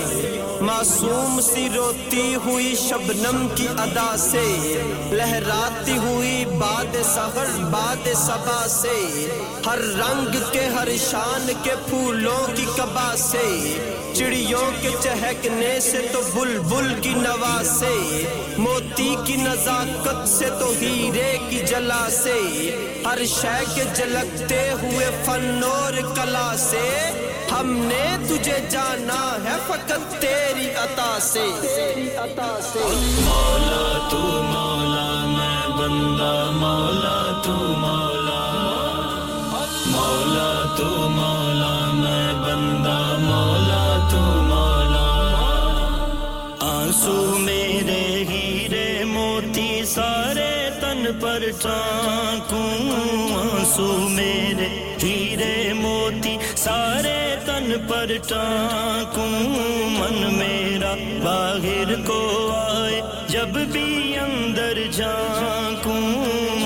معصوم 0.60 1.40
سی 1.40 1.68
روتی 1.74 2.34
ہوئی 2.44 2.74
شبنم 2.88 3.48
کی 3.54 3.68
ادا 3.68 4.16
سے۔ 4.16 4.78
لہراتی 5.10 5.96
ہوئی 5.96 6.44
باد 6.44 6.96
سحر، 7.14 7.64
باد 7.64 8.08
صبا 8.14 8.68
سے۔ 8.68 9.26
ہر 9.66 9.78
رنگ 9.78 10.36
کے، 10.52 10.66
ہر 10.66 10.88
شان 11.10 11.50
کے 11.62 11.70
پھولوں 11.88 12.56
کی 12.56 12.66
کبا 12.76 13.16
سے۔ 13.16 13.76
چڑیوں 14.14 14.70
کے 14.82 14.88
چہکنے 15.00 15.80
سے 15.80 16.08
تو 16.12 16.20
بلبل 16.34 16.94
کی 17.02 17.14
نوا 17.16 17.62
سے۔ 17.64 18.22
موتی 18.58 19.16
کی 19.24 19.36
نزاکت 19.36 20.28
سے 20.28 20.46
تو 20.60 20.72
ہیرے 20.80 21.38
کی 21.48 21.58
جلا 21.58 22.08
سے۔ 22.10 22.40
ہر 23.04 23.24
شے 23.26 23.64
کے 23.74 23.84
جلکتے 23.94 24.70
ہوئے 24.82 25.06
فن 25.24 25.60
اور 25.64 25.92
کلا 25.92 26.52
سے۔ 26.58 26.75
سے 26.76 27.10
ہم 27.52 27.72
نے 27.72 28.16
تجھے 28.28 28.58
جانا 28.70 29.36
ہے 29.44 29.56
فقط 29.66 30.20
تیری 30.20 30.70
عطا 30.70 31.18
سے۔ 31.20 31.46
مولا 33.20 34.08
تو 34.10 34.18
مولا، 34.42 35.24
میں 35.26 35.78
بندہ 35.78 36.50
مولا 36.54 37.42
تو 37.44 37.52
مولا۔ 37.52 38.42
مولا 39.86 40.74
تو 40.76 41.08
مولا، 41.10 41.92
میں 41.92 42.32
بندہ 42.32 43.16
مولا 43.20 44.08
تو 44.10 44.20
مولا۔ 44.42 45.08
آنسو 46.60 47.38
میرے 47.38 48.24
ہیرے 48.28 49.04
موتی، 49.04 49.84
سارے 49.84 50.70
تن 50.80 51.06
پر 51.20 51.42
ٹانکوں 51.62 52.94
آنسو 53.36 53.92
میرے 54.08 54.45
کرتا 58.08 58.42
کوں 59.14 59.30
من 59.90 60.34
میرا 60.34 60.92
باہر 61.22 61.92
کو 62.06 62.18
آئے، 62.54 63.00
جب 63.28 63.56
بھی 63.72 64.16
اندر 64.18 64.78
جھانکوں 64.90 66.00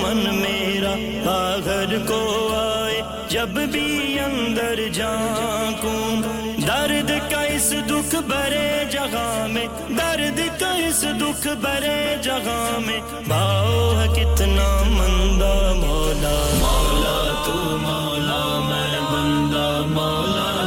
من 0.01 0.19
میرا 0.35 0.93
باہر 1.25 1.95
کو 2.07 2.21
آئے، 2.55 3.01
جب 3.29 3.57
بھی 3.71 4.19
اندر 4.19 4.87
جھانکوں 4.93 6.21
درد 6.67 7.11
کا 7.31 7.41
اس 7.55 7.73
دکھ 7.89 8.15
برے 8.27 8.69
جگہ 8.91 9.47
میں، 9.51 9.67
درد 9.97 10.39
کا 10.59 10.71
اس 10.87 11.03
دکھ 11.21 11.47
برے 11.61 11.99
جگہ 12.23 12.59
میں، 12.85 12.99
بھاؤ 13.27 13.91
ہے 13.99 14.07
کتنا 14.15 14.69
مندہ 14.89 15.53
مولا 15.77 16.37
مولا 16.61 17.19
تو 17.45 17.57
مولا 17.81 18.43
میں 18.69 18.99
بندہ 19.11 19.69
مولا۔ 19.89 20.60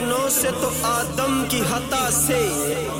فتنوں 0.00 0.28
سے 0.30 0.48
تو 0.60 0.68
آدم 0.82 1.42
کی 1.48 1.60
حتا 1.70 2.08
سے، 2.10 2.38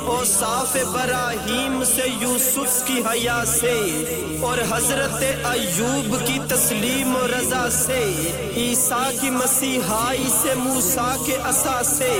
او 0.05 0.17
صاف 0.25 0.75
براہیم 0.93 1.83
سے، 1.85 2.07
یوسف 2.21 2.75
کی 2.87 3.01
حیا 3.05 3.41
سے، 3.47 3.73
اور 4.41 4.57
حضرت 4.69 5.23
ایوب 5.49 6.15
کی 6.27 6.37
تسلیم 6.47 7.15
و 7.15 7.25
رضا 7.27 7.65
سے، 7.69 8.03
عیسیٰ 8.55 9.09
کی 9.21 9.29
مسیحائی 9.29 10.27
سے 10.41 10.53
موسا 10.57 11.15
کے 11.25 11.37
اسا 11.49 11.81
سے، 11.85 12.11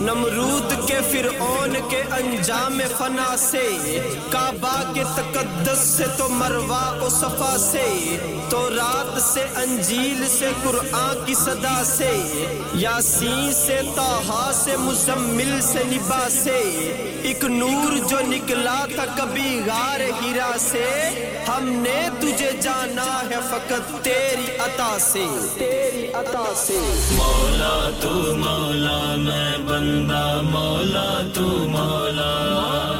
نمرود 0.00 0.72
کے 0.86 0.98
فرعون 1.10 1.76
کے 1.90 2.02
انجام 2.18 2.80
فنا 2.98 3.34
سے، 3.38 3.66
کعبہ 4.30 4.76
کے 4.94 5.04
تقدس 5.16 5.84
سے 5.88 6.04
تو 6.16 6.28
مروا 6.28 6.82
و 7.02 7.08
صفا 7.08 7.56
سے 7.58 7.86
تو 8.50 8.68
رات 8.70 9.20
سے، 9.22 9.44
انجیل 9.56 10.24
سے، 10.38 10.50
قرآن 10.62 11.24
کی 11.26 11.34
صدا 11.34 11.82
سے، 11.86 12.10
یاسین 12.74 13.52
سے 13.54 13.80
تو 13.96 14.00
بہا 14.28 14.52
سے 14.54 14.76
مسمل 14.76 15.60
سے 15.60 15.78
نبا 15.86 16.28
سے، 16.28 16.58
ایک 17.22 17.44
نور 17.44 18.08
جو 18.08 18.16
نکلا 18.20 18.86
تھا 18.94 19.04
کبھی 19.18 19.60
غار 19.66 20.00
ہیرا 20.00 20.50
سے۔ 20.58 21.10
ہم 21.48 21.68
نے 21.68 22.08
تجھے 22.20 22.50
جانا 22.60 23.22
ہے 23.30 23.36
فقط 23.50 24.04
تیری 24.04 24.56
عطا 24.58 24.96
سے۔ 25.00 25.26
تیری 25.58 26.06
عطا 26.12 26.52
سے۔ 26.56 26.78
مولا 27.12 27.90
تو 28.00 28.10
مولا، 28.36 29.14
میں 29.16 29.58
بندہ 29.58 30.40
مولا 30.42 31.20
تو 31.34 31.42
مولا۔ 31.42 32.91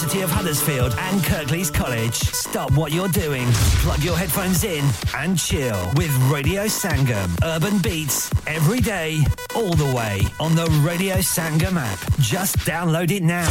University 0.00 0.22
of 0.22 0.30
Huddersfield 0.30 0.94
and 0.96 1.20
Kirklees 1.20 1.70
College. 1.70 2.14
Stop 2.14 2.72
what 2.72 2.90
you're 2.90 3.08
doing, 3.08 3.46
plug 3.84 4.02
your 4.02 4.16
headphones 4.16 4.64
in, 4.64 4.82
and 5.14 5.38
chill 5.38 5.76
with 5.94 6.10
Radio 6.32 6.64
Sangam. 6.64 7.28
Urban 7.44 7.76
beats 7.82 8.30
every 8.46 8.80
day, 8.80 9.18
all 9.54 9.74
the 9.74 9.92
way 9.94 10.22
on 10.40 10.54
the 10.54 10.64
Radio 10.88 11.16
Sangam 11.16 11.76
app. 11.76 11.98
Just 12.18 12.56
download 12.60 13.10
it 13.10 13.22
now. 13.22 13.50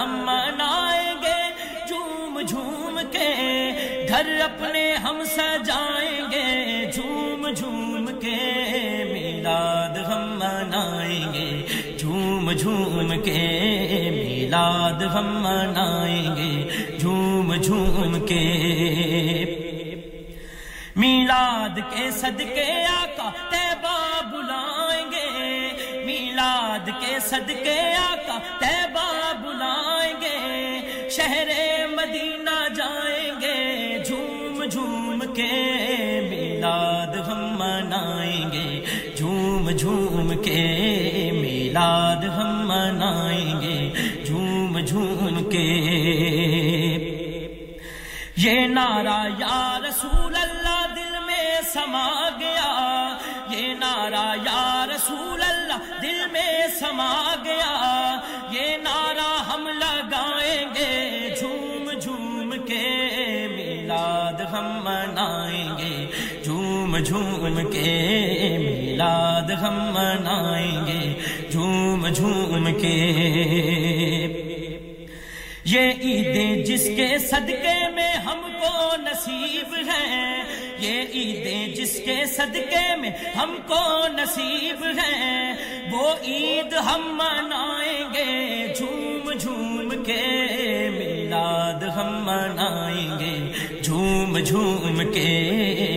ہم 0.00 0.22
منائیں 0.26 1.14
گے 1.22 1.64
جھوم 1.88 2.40
جھوم 2.40 3.00
کے، 3.12 3.28
گھر 4.08 4.40
اپنے 4.40 4.96
ہم 4.96 5.24
سجائیں 5.24 6.20
گے 6.30 6.90
جھوم 6.90 7.48
جھوم 7.56 8.06
کے۔ 8.06 8.36
میلاد 9.12 9.96
ہم 9.96 10.38
منائیں 10.38 11.32
گے 11.32 11.66
جھوم 11.98 12.52
جھوم 12.52 13.22
کے۔ 13.22 13.48
میلاد 14.10 15.02
ہم 15.02 15.42
منائیں 15.42 16.36
گے 16.36 16.68
جھوم 16.98 17.54
جھوم 17.54 18.26
کے۔ 18.26 18.44
میلاد 20.96 21.76
کے 21.76 22.10
صدقے 22.10 22.84
آقا 22.84 23.30
تیبہ 23.50 24.20
بلائیں 24.30 25.06
گے۔ 25.10 25.40
میلاد 26.04 26.90
کے 27.00 27.18
صدقے 27.20 27.94
آقا 28.10 28.38
تیبہ 28.58 29.29
شہر 31.10 31.48
مدینہ 31.90 32.74
جائیں 32.74 33.40
گے، 33.40 33.98
جھوم 34.04 34.64
جھوم 34.64 35.34
کے 35.34 35.52
میلاد 36.30 37.28
ہم 37.28 37.58
منائیں 37.58 38.52
گے۔ 38.52 38.84
جھوم 39.16 39.70
جھوم 39.70 40.42
کے 40.42 41.30
میلاد 41.32 42.24
ہم 42.24 42.68
منائیں 42.68 43.60
گے۔ 43.60 43.92
جھوم 44.24 44.78
جھوم 44.78 45.50
کے 45.50 45.66
یہ 48.36 48.66
نعرہ 48.66 49.28
یا 49.38 49.78
رسول 49.88 50.34
اللہ 50.36 50.86
دل 50.96 51.18
میں 51.26 51.60
سما 51.72 52.28
گیا۔ 52.40 53.18
یہ 53.50 53.74
نعرہ 53.74 54.36
یا 54.44 54.86
رسول 54.94 55.42
اللہ 55.42 56.00
دل 56.02 56.26
میں 56.32 56.66
سما 56.80 57.34
گیا۔ 57.44 58.16
منائیں 65.20 65.68
گے۔ 65.78 66.06
جھوم 66.42 66.96
جھوم 66.98 67.70
کے 67.70 68.08
میلاد 68.58 69.50
ہم 69.50 69.74
منائیں 69.74 70.86
گے۔ 70.86 71.14
جھوم 71.50 72.08
جھوم 72.08 72.78
کے 72.80 72.96
یہ 75.64 75.80
عیدیں 75.80 76.64
جس 76.64 76.90
کے 76.96 77.18
صدقے 77.18 77.90
میں 77.94 78.12
ہم 78.12 78.40
کو 78.60 78.96
نصیب 78.96 79.74
ہیں 79.74 80.44
یہ 80.78 81.02
عیدیں 81.14 81.68
جس 81.68 82.00
کے 82.04 82.26
صدقے 82.26 82.96
میں 82.96 83.10
ہم 83.10 83.56
کو 83.66 84.06
نصیب 84.12 84.84
ہیں 84.84 85.54
وہ 85.92 86.10
عید 86.22 86.72
ہم 86.72 87.00
منائیں 87.04 88.04
گے۔ 88.14 88.66
جھوم 88.74 89.32
جھوم 89.32 90.04
کے 90.04 90.22
میلاد 90.92 91.82
ہم 91.82 92.24
منائیں 92.24 93.18
گے۔ 93.18 93.52
جھوم 94.38 94.38
جھوم 94.38 95.12
کے 95.12 95.40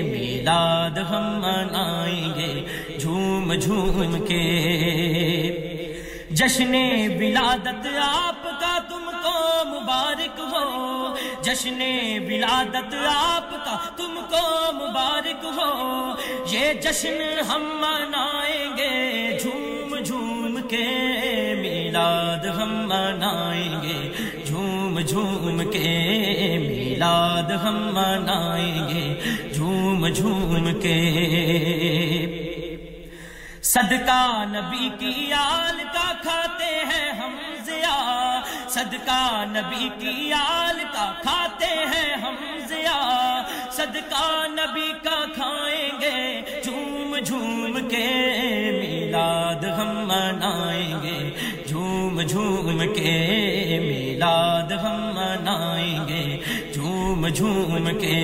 میلاد 0.05 0.97
ہم 0.97 1.41
منائیں 1.41 2.33
گے۔ 2.35 2.65
جھوم 2.97 3.53
جھوم 3.53 4.25
کے 4.25 4.53
جشن 6.31 6.75
ولادت 7.19 7.87
آپ 8.01 8.43
کا 8.43 8.79
تم 8.89 9.09
کو 9.23 9.65
مبارک 9.65 10.39
ہو۔ 10.39 11.15
جشن 11.41 11.81
ولادت 12.27 12.95
آپ 13.15 13.51
کا 13.51 13.77
تم 13.97 14.19
کو 14.29 14.71
مبارک 14.73 15.45
ہو۔ 15.45 16.13
یہ 16.51 16.73
جشن 16.73 17.39
ہم 17.49 17.61
منائیں 17.61 18.77
گے۔ 18.77 19.37
جھوم 19.39 19.99
جھوم 19.99 20.59
کے 20.69 20.85
میلاد 21.61 22.45
ہم 22.45 22.87
منائیں 22.87 23.81
گے۔ 23.83 24.11
جھوم 25.07 25.71
کے 25.71 26.07
میلاد 26.67 27.51
ہم 27.51 27.89
منائیں 27.93 28.87
گے، 28.89 29.21
جھوم 29.53 30.07
جھوم 30.07 30.79
کے۔ 30.79 30.99
صدقہ 33.61 34.43
نبی 34.47 34.89
کی 34.99 35.33
آل 35.33 35.77
کا 35.93 36.11
کھاتے 36.21 36.65
ہیں 36.65 37.11
ہم 37.11 37.35
ضیا 37.65 38.41
صدقہ 38.69 39.43
نبی 39.47 39.89
کی 39.99 40.33
آل 40.33 40.79
کا 40.93 41.13
کھاتے 41.21 41.65
ہیں 41.65 42.15
ہم 42.15 42.35
ضیا 42.67 43.41
صدقہ 43.71 44.47
نبی 44.47 44.91
کا 45.03 45.25
کھائیں 45.33 45.89
گے، 46.01 46.41
جھوم 46.63 47.17
جھوم 47.25 47.89
کے۔ 47.89 48.07
میلاد 48.71 49.63
ہم 49.63 50.07
منائیں 50.07 50.95
گے، 51.03 51.29
جھوم 51.67 52.21
جھوم 52.21 52.93
کے۔ 52.93 53.79
میلاد 53.79 54.12
میلاد 54.23 54.71
ہم 54.71 55.11
منائیں 55.15 56.07
گے، 56.07 56.37
جھوم 56.73 57.27
جھوم 57.27 57.89
کے 57.99 58.19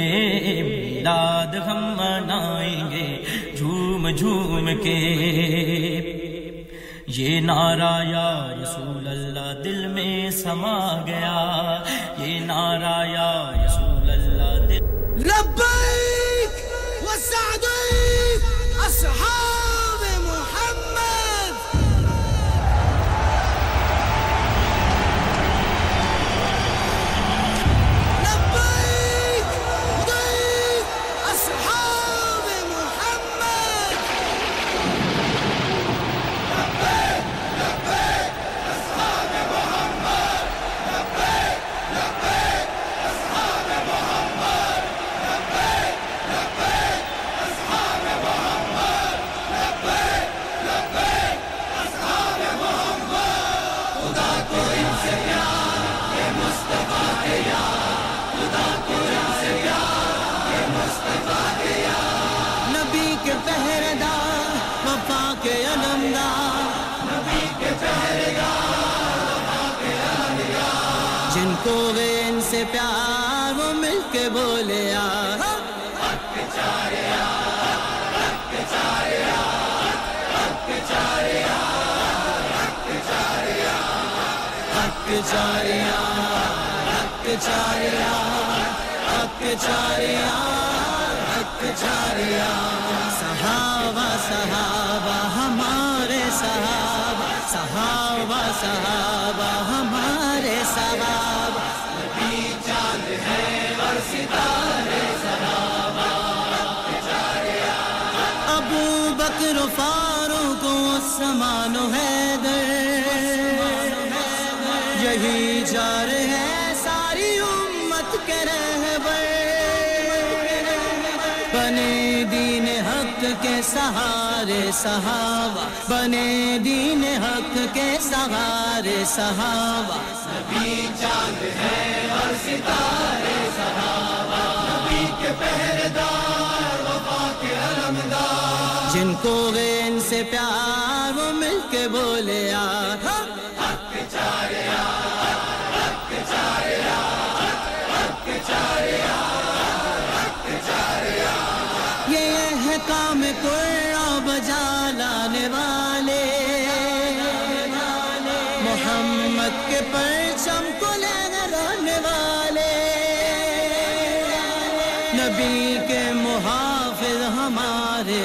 میلاد 0.63 1.55
ہم 1.55 1.81
منائیں 1.97 2.91
گے، 2.91 3.23
جھوم 3.57 4.09
جھوم 4.09 4.69
کے۔ 4.83 4.99
یہ 7.07 7.39
نعرہ 7.39 8.03
یا 8.09 8.53
رسول 8.63 9.07
اللہ 9.07 9.61
دل 9.63 9.87
میں 9.87 10.29
سما 10.29 11.03
گیا، 11.07 11.83
یہ 12.19 12.39
نعرہ 12.39 13.05
یا 13.07 13.51
رسول 13.65 14.09
اللہ 14.09 14.67
دل۔ 14.67 14.77
لبیک 15.19 16.55
وسعدیک 17.03 18.47
اصحاب 18.85 19.48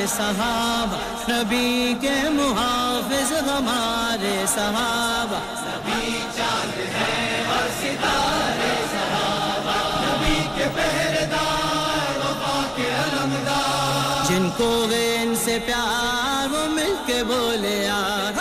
صحابہ 0.09 0.98
نبی 1.30 1.94
کے 2.00 2.14
محافظ 2.30 3.32
ہمارے 3.32 4.44
صحابہ 4.55 5.38
نبی 5.61 6.20
چاند 6.36 6.78
ہے 6.78 7.44
اور 7.48 7.68
ستارے 7.80 8.74
صحابہ 8.92 9.76
نبی 10.02 10.40
کے 10.57 10.68
پہرے 10.74 11.26
دار، 11.26 12.18
وفا 12.18 12.61
کے 12.76 12.88
علمدار۔ 12.88 14.28
جن 14.28 14.50
کو 14.57 14.86
گئے 14.90 15.18
ان 15.22 15.34
سے 15.44 15.59
پیار، 15.66 16.52
وہ 16.52 16.66
مل 16.68 16.94
کے 17.07 17.24
بولے 17.24 17.76
یار۔ 17.84 18.32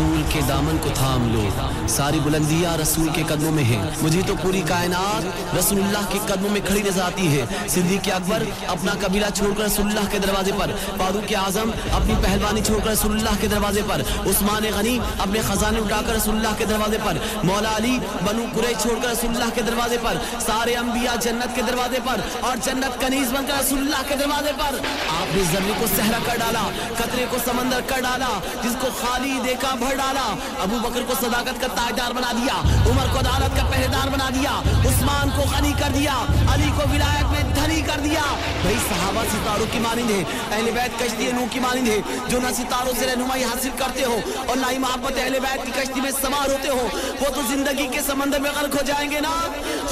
رسول 0.00 0.22
کے 0.28 0.40
دامن 0.48 0.76
کو 0.82 0.88
تھام 0.94 1.32
لو۔ 1.32 1.48
ساری 1.88 2.20
بلندیاں 2.20 2.76
رسول 2.78 3.08
کے 3.08 3.22
قدموں 3.28 3.52
میں 3.52 3.64
ہیں۔ 3.64 3.90
مجھے 4.02 4.20
تو 4.26 4.34
پوری 4.42 4.62
کائنات 4.68 5.56
رسول 5.58 5.80
اللہ 5.82 6.04
کے 6.08 6.18
قدموں 6.26 6.50
میں 6.50 6.60
کھڑی 6.66 6.82
نظر 6.82 7.02
آتی 7.02 7.40
ہے۔ 7.40 7.44
صدیق 7.68 8.08
اکبر 8.14 8.42
اپنا 8.66 8.92
قبیلہ 9.00 9.26
چھوڑ 9.34 9.50
کر 9.58 9.64
رسول 9.64 9.86
اللہ 9.86 10.10
کے 10.10 10.18
دروازے 10.18 10.52
پر، 10.58 10.70
فاروق 10.98 11.32
اعظم 11.44 11.70
اپنی 11.92 12.14
پہلوانی 12.22 12.60
چھوڑ 12.64 12.78
کر 12.84 12.90
رسول 12.90 13.12
اللہ 13.12 13.40
کے 13.40 13.46
دروازے 13.46 13.80
پر، 13.88 14.00
عثمان 14.26 14.62
غنی 14.76 14.98
اپنے 15.18 15.40
خزانے 15.48 15.78
اٹھا 15.78 16.00
کر 16.06 16.14
رسول 16.14 16.36
اللہ 16.36 16.54
کے 16.58 16.64
دروازے 16.64 16.98
پر، 17.04 17.16
مولا 17.44 17.76
علی 17.76 17.98
بنو 18.24 18.44
قریش 18.54 18.82
چھوڑ 18.82 18.94
کر 19.02 19.08
رسول 19.08 19.30
اللہ 19.30 19.54
کے 19.54 19.62
دروازے 19.62 19.96
پر، 20.02 20.16
سارے 20.46 20.74
انبیاء 20.76 21.16
جنت 21.20 21.56
کے 21.56 21.62
دروازے 21.62 21.98
پر 22.04 22.20
اور 22.40 22.56
جنت 22.64 23.00
کنیز 23.00 23.32
بن 23.32 23.44
کر 23.46 23.54
رسول 23.60 23.78
اللہ 23.78 24.08
کے 24.08 24.16
دروازے 24.16 24.52
پر۔ 24.58 24.78
آپ 25.20 25.36
نے 25.36 25.42
زمین 25.52 25.72
کو 25.80 25.86
صحرا 25.96 26.18
کر 26.26 26.36
ڈالا، 26.38 26.68
قطرے 26.96 27.26
کو 27.30 27.36
سمندر 27.44 27.80
کر 27.86 28.00
ڈالا، 28.00 28.38
جس 28.62 28.76
کو 28.80 28.88
خالی 29.00 29.38
دیکھا 29.44 29.74
بھر 29.90 29.96
ڈالا۔ 29.96 30.26
ابو 30.62 30.78
بکر 30.82 31.02
کو 31.08 31.14
صداقت 31.20 31.60
کا 31.60 31.66
تاجدار 31.66 32.12
بنا 32.14 32.30
دیا، 32.32 32.54
عمر 32.90 33.06
کو 33.12 33.18
عدالت 33.18 33.56
کا 33.56 33.64
پہرے 33.70 33.86
بنا 34.10 34.28
دیا، 34.34 34.50
عثمان 34.88 35.30
کو 35.36 35.42
غنی 35.50 35.72
کر 35.78 35.92
دیا، 35.94 36.14
علی 36.52 36.70
کو 36.76 36.88
ولایت 36.90 37.30
میں 37.30 37.42
دھنی 37.54 37.80
کر 37.86 38.00
دیا۔ 38.04 38.22
بھئی 38.62 38.76
صحابہ 38.88 39.24
ستاروں 39.32 39.66
کی 39.72 39.78
مانند 39.78 40.10
ہے 40.10 40.22
اہل 40.52 40.70
بیت 40.74 40.98
کشتی 41.00 41.30
نو 41.32 41.44
کی 41.50 41.60
مانند 41.60 41.88
ہے 41.88 42.00
جو 42.28 42.40
نہ 42.40 42.52
ستاروں 42.56 42.92
سے 42.98 43.06
رہنمائی 43.06 43.44
حاصل 43.44 43.70
کرتے 43.78 44.04
ہو 44.04 44.18
اور 44.46 44.56
نہ 44.56 44.70
ہی 44.70 44.78
محبت 44.78 45.18
اہل 45.22 45.38
بیت 45.42 45.66
کی 45.66 45.72
کشتی 45.80 46.00
میں 46.00 46.10
سوار 46.20 46.50
ہوتے 46.50 46.68
ہو، 46.68 46.88
وہ 47.20 47.34
تو 47.34 47.42
زندگی 47.48 47.86
کے 47.92 48.00
سمندر 48.06 48.40
میں 48.40 48.50
غرق 48.56 48.76
ہو 48.76 48.84
جائیں 48.86 49.10
گے 49.10 49.20
نا؟ 49.20 49.34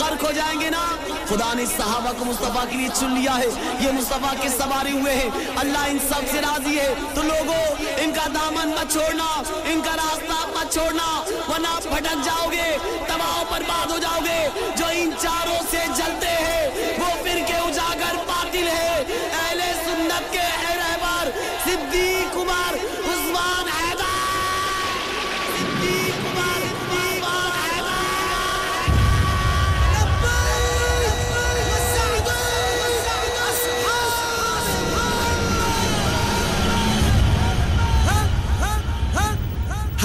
غرق 0.01 0.24
ہو 0.24 0.32
جائیں 0.32 0.61
گے 0.61 0.70
نا؟ 0.70 0.96
خدا 1.28 1.55
نے 1.55 1.66
صحابہ 1.66 2.12
کو 2.18 2.24
مصطفیٰ 2.24 2.64
کے 2.70 2.76
لیے 2.76 2.88
چن 2.94 3.11
لیا 3.11 3.38
ہے۔ 3.38 3.46
یہ 3.80 3.90
مصطفیٰ 3.92 4.34
کے 4.40 4.49
سوارے 4.49 4.92
ہوئے 4.92 5.16
ہیں۔ 5.16 5.30
اللہ 5.57 5.78
ان 5.78 5.99
سب 5.99 6.20
سے 6.30 6.40
راضی 6.40 6.78
ہے۔ 6.78 6.94
تو 7.14 7.22
لوگوں، 7.22 7.84
ان 7.96 8.11
کا 8.14 8.26
دامن 8.34 8.68
مت 8.68 8.92
چھوڑنا۔ 8.92 9.42
ان 9.64 9.80
کا 9.84 9.96
راستہ 9.96 10.59
مت 10.59 10.72
چھوڑنا۔ 10.72 11.22
ورنہ 11.49 11.94
بھٹک 11.94 12.24
جاؤ 12.24 12.49
گے، 12.51 12.76
تباہ 13.07 13.44
برباد 13.51 13.90
ہو 13.90 13.99
جاؤ 13.99 14.18
گے۔ 14.24 14.49
جو 14.76 14.84
ان 14.92 15.11
چاروں 15.18 15.59
سے 15.70 15.76
جلتے 15.96 16.28
ہیں 16.28 16.68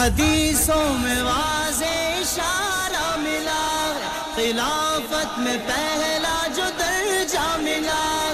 حدیثوں 0.04 0.94
میں 0.94 1.24
واضح 1.24 1.86
اشارہ 1.86 3.16
ملا 3.16 3.94
خلافت 4.36 5.40
میں 5.40 5.58
پہلا 5.68 6.48
جو 6.56 6.64
درجہ 6.80 7.46
ملا 7.58 8.34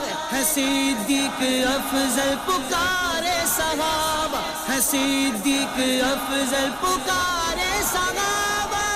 صدیق 0.53 1.43
افضل 1.67 2.33
پکارے 2.45 3.37
صحابہ۔ 3.57 4.41
صدیق 4.79 5.79
افضل 6.05 6.69
پکارے 6.81 7.81
صحابہ۔ 7.91 8.87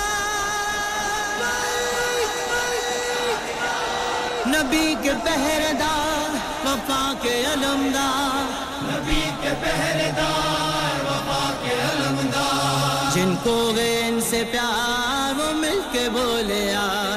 نبی 4.46 4.94
کے 5.02 5.12
پہردار 5.24 6.34
وفا 6.64 7.12
کے 7.22 7.44
علمدار۔ 7.52 8.42
نبی 8.82 9.30
کے 9.42 9.50
پہردار 9.60 10.53
جن 13.14 13.34
کو 13.42 13.52
غین 13.76 14.20
سے 14.20 14.42
پیار 14.50 15.38
وہ 15.38 15.52
مل 15.56 15.80
کے 15.92 16.08
بولے 16.12 16.62
آ 16.76 17.13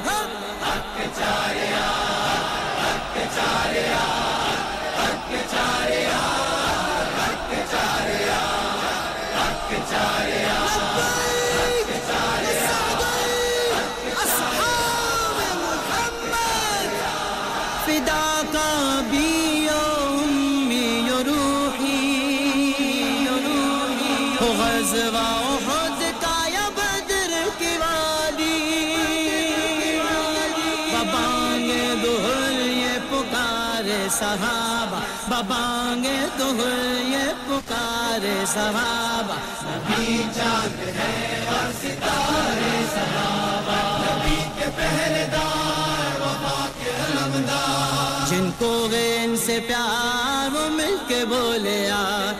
پکارے 33.87 34.07
صحابہ 34.09 34.99
ببانگے 35.27 36.17
دہر 36.39 37.33
پکارے 37.47 38.43
صحابہ۔ 38.47 39.35
نبی 39.63 40.23
چاند 40.35 40.87
ہے 40.87 41.45
اور 41.47 41.71
ستارے 41.81 42.83
صحابہ، 42.93 43.77
نبی 44.03 44.35
کے 44.59 44.65
پہرے 44.75 45.25
دار، 45.31 46.21
وفا 46.21 46.65
کے 46.83 46.89
علمدار۔ 46.89 48.29
جن 48.29 48.49
کو 48.57 48.87
گئے 48.91 49.35
سے 49.45 49.59
پیار 49.67 50.55
وہ 50.55 50.69
مل 50.69 50.95
کے 51.07 51.25
بولے 51.25 51.89
آ۔ 51.91 52.31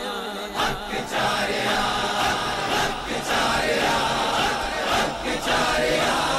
حق 0.58 0.92
چاریا 1.10 1.80
حق 2.72 3.08
چاریا 3.28 3.98
حق 4.92 5.26
چاریا 5.46 6.37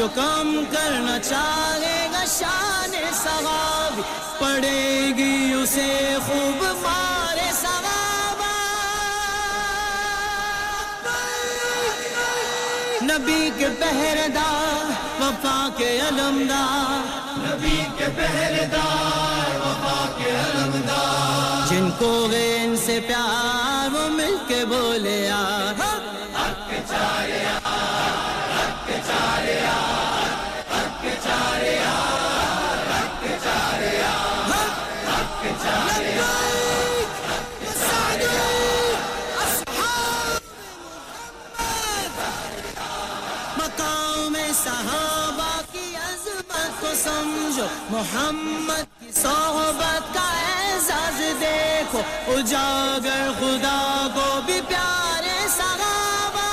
جو 0.00 0.08
کم 0.14 0.64
کرنا 0.72 1.18
چاہے 1.18 2.08
گا 2.12 2.24
شان 2.26 2.94
ثواب۔ 3.12 4.00
پڑے 4.38 5.12
گی 5.16 5.52
اسے 5.52 6.16
خوب 6.26 6.64
مار 6.82 7.36
ثواب۔ 7.52 8.42
نبی 13.02 13.50
کے 13.58 13.68
پہردار 13.80 14.90
وفا 15.20 15.68
کے 15.76 16.00
علمدار۔ 16.08 17.06
نبی 17.36 17.84
کے 17.98 18.06
پہردار 18.16 19.56
وفا 19.56 20.06
کے 20.16 20.30
علمدار۔ 20.30 21.68
جن 21.70 21.90
کو 21.98 22.28
ان 22.32 22.76
سے 22.86 23.00
پیار 23.06 23.79
سمجھو 47.20 47.66
محمد 47.90 49.00
کی 49.00 49.12
صحبت 49.12 50.14
کا 50.14 50.28
اعزاز 50.40 51.18
دیکھو۔ 51.40 52.00
اجاگر 52.26 53.30
خدا 53.38 54.08
کو 54.14 54.40
بھی 54.46 54.60
پیارے 54.68 55.48
صحابہ۔ 55.48 56.46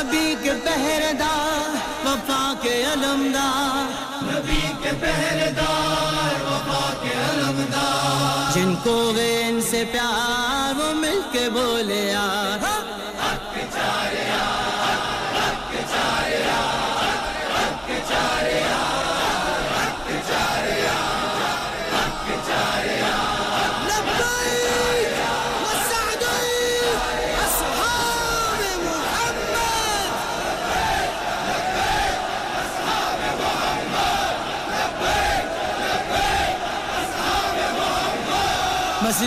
نبی 0.00 0.34
کے 0.42 0.52
پہردار 0.64 1.74
وفا 2.06 2.54
کے 2.62 2.84
علمدار۔ 2.84 3.92
نبی 4.22 4.60
کے 4.82 4.90
پہردار 5.00 6.40
وفا 6.44 6.94
کے 7.02 7.12
علمدار۔ 7.30 8.52
جن 8.54 8.74
کو 8.84 9.12
ان 9.20 9.60
سے 9.70 9.84
پیار 9.92 10.80
وہ 10.80 10.94
مل 10.94 11.20
کے 11.32 11.50
بولے 11.50 12.04
یار 12.04 12.97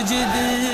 Deus. 0.04 0.71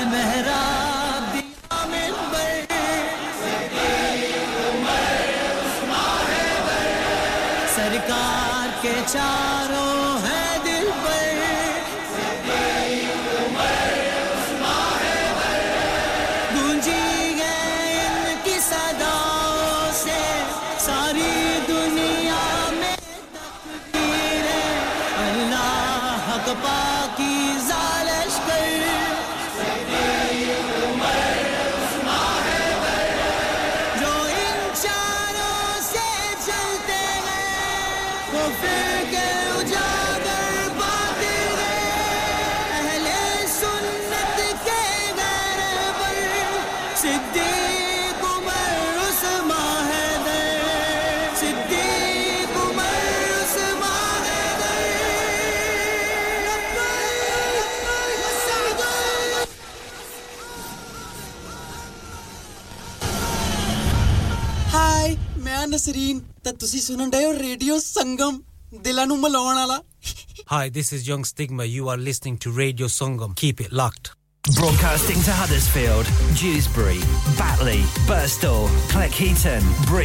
ਨਸਰੀਨ 65.78 66.20
ਤੇ 66.44 66.52
ਤੁਸੀਂ 66.52 66.80
ਸੁਣਨ 66.80 67.10
ਡਏ 67.10 67.24
ਹੋ 67.24 67.32
ਰੇਡੀਓ 67.38 67.78
ਸੰਗਮ 67.78 68.40
ਦਿਲਾਂ 68.82 69.06
ਨੂੰ 69.06 69.18
ਮਲਾਉਣ 69.20 69.54
ਵਾਲਾ 69.54 69.82
Hi, 70.52 70.68
this 70.68 70.92
is 70.92 71.06
Young 71.08 71.22
Stigma. 71.24 71.64
You 71.64 71.88
are 71.92 71.96
listening 71.96 72.36
to 72.44 72.50
Radio 72.50 72.86
Sangam. 72.86 73.34
Keep 73.42 73.60
it 73.66 73.72
locked. 73.72 74.10
Broadcasting 74.56 75.22
to 75.22 75.32
Huddersfield, 75.32 76.04
Dewsbury, 76.40 76.98
Batley, 77.38 77.78
Burstall, 78.10 78.66
Cleckheaton, 78.88 79.62
Brick 79.86 80.02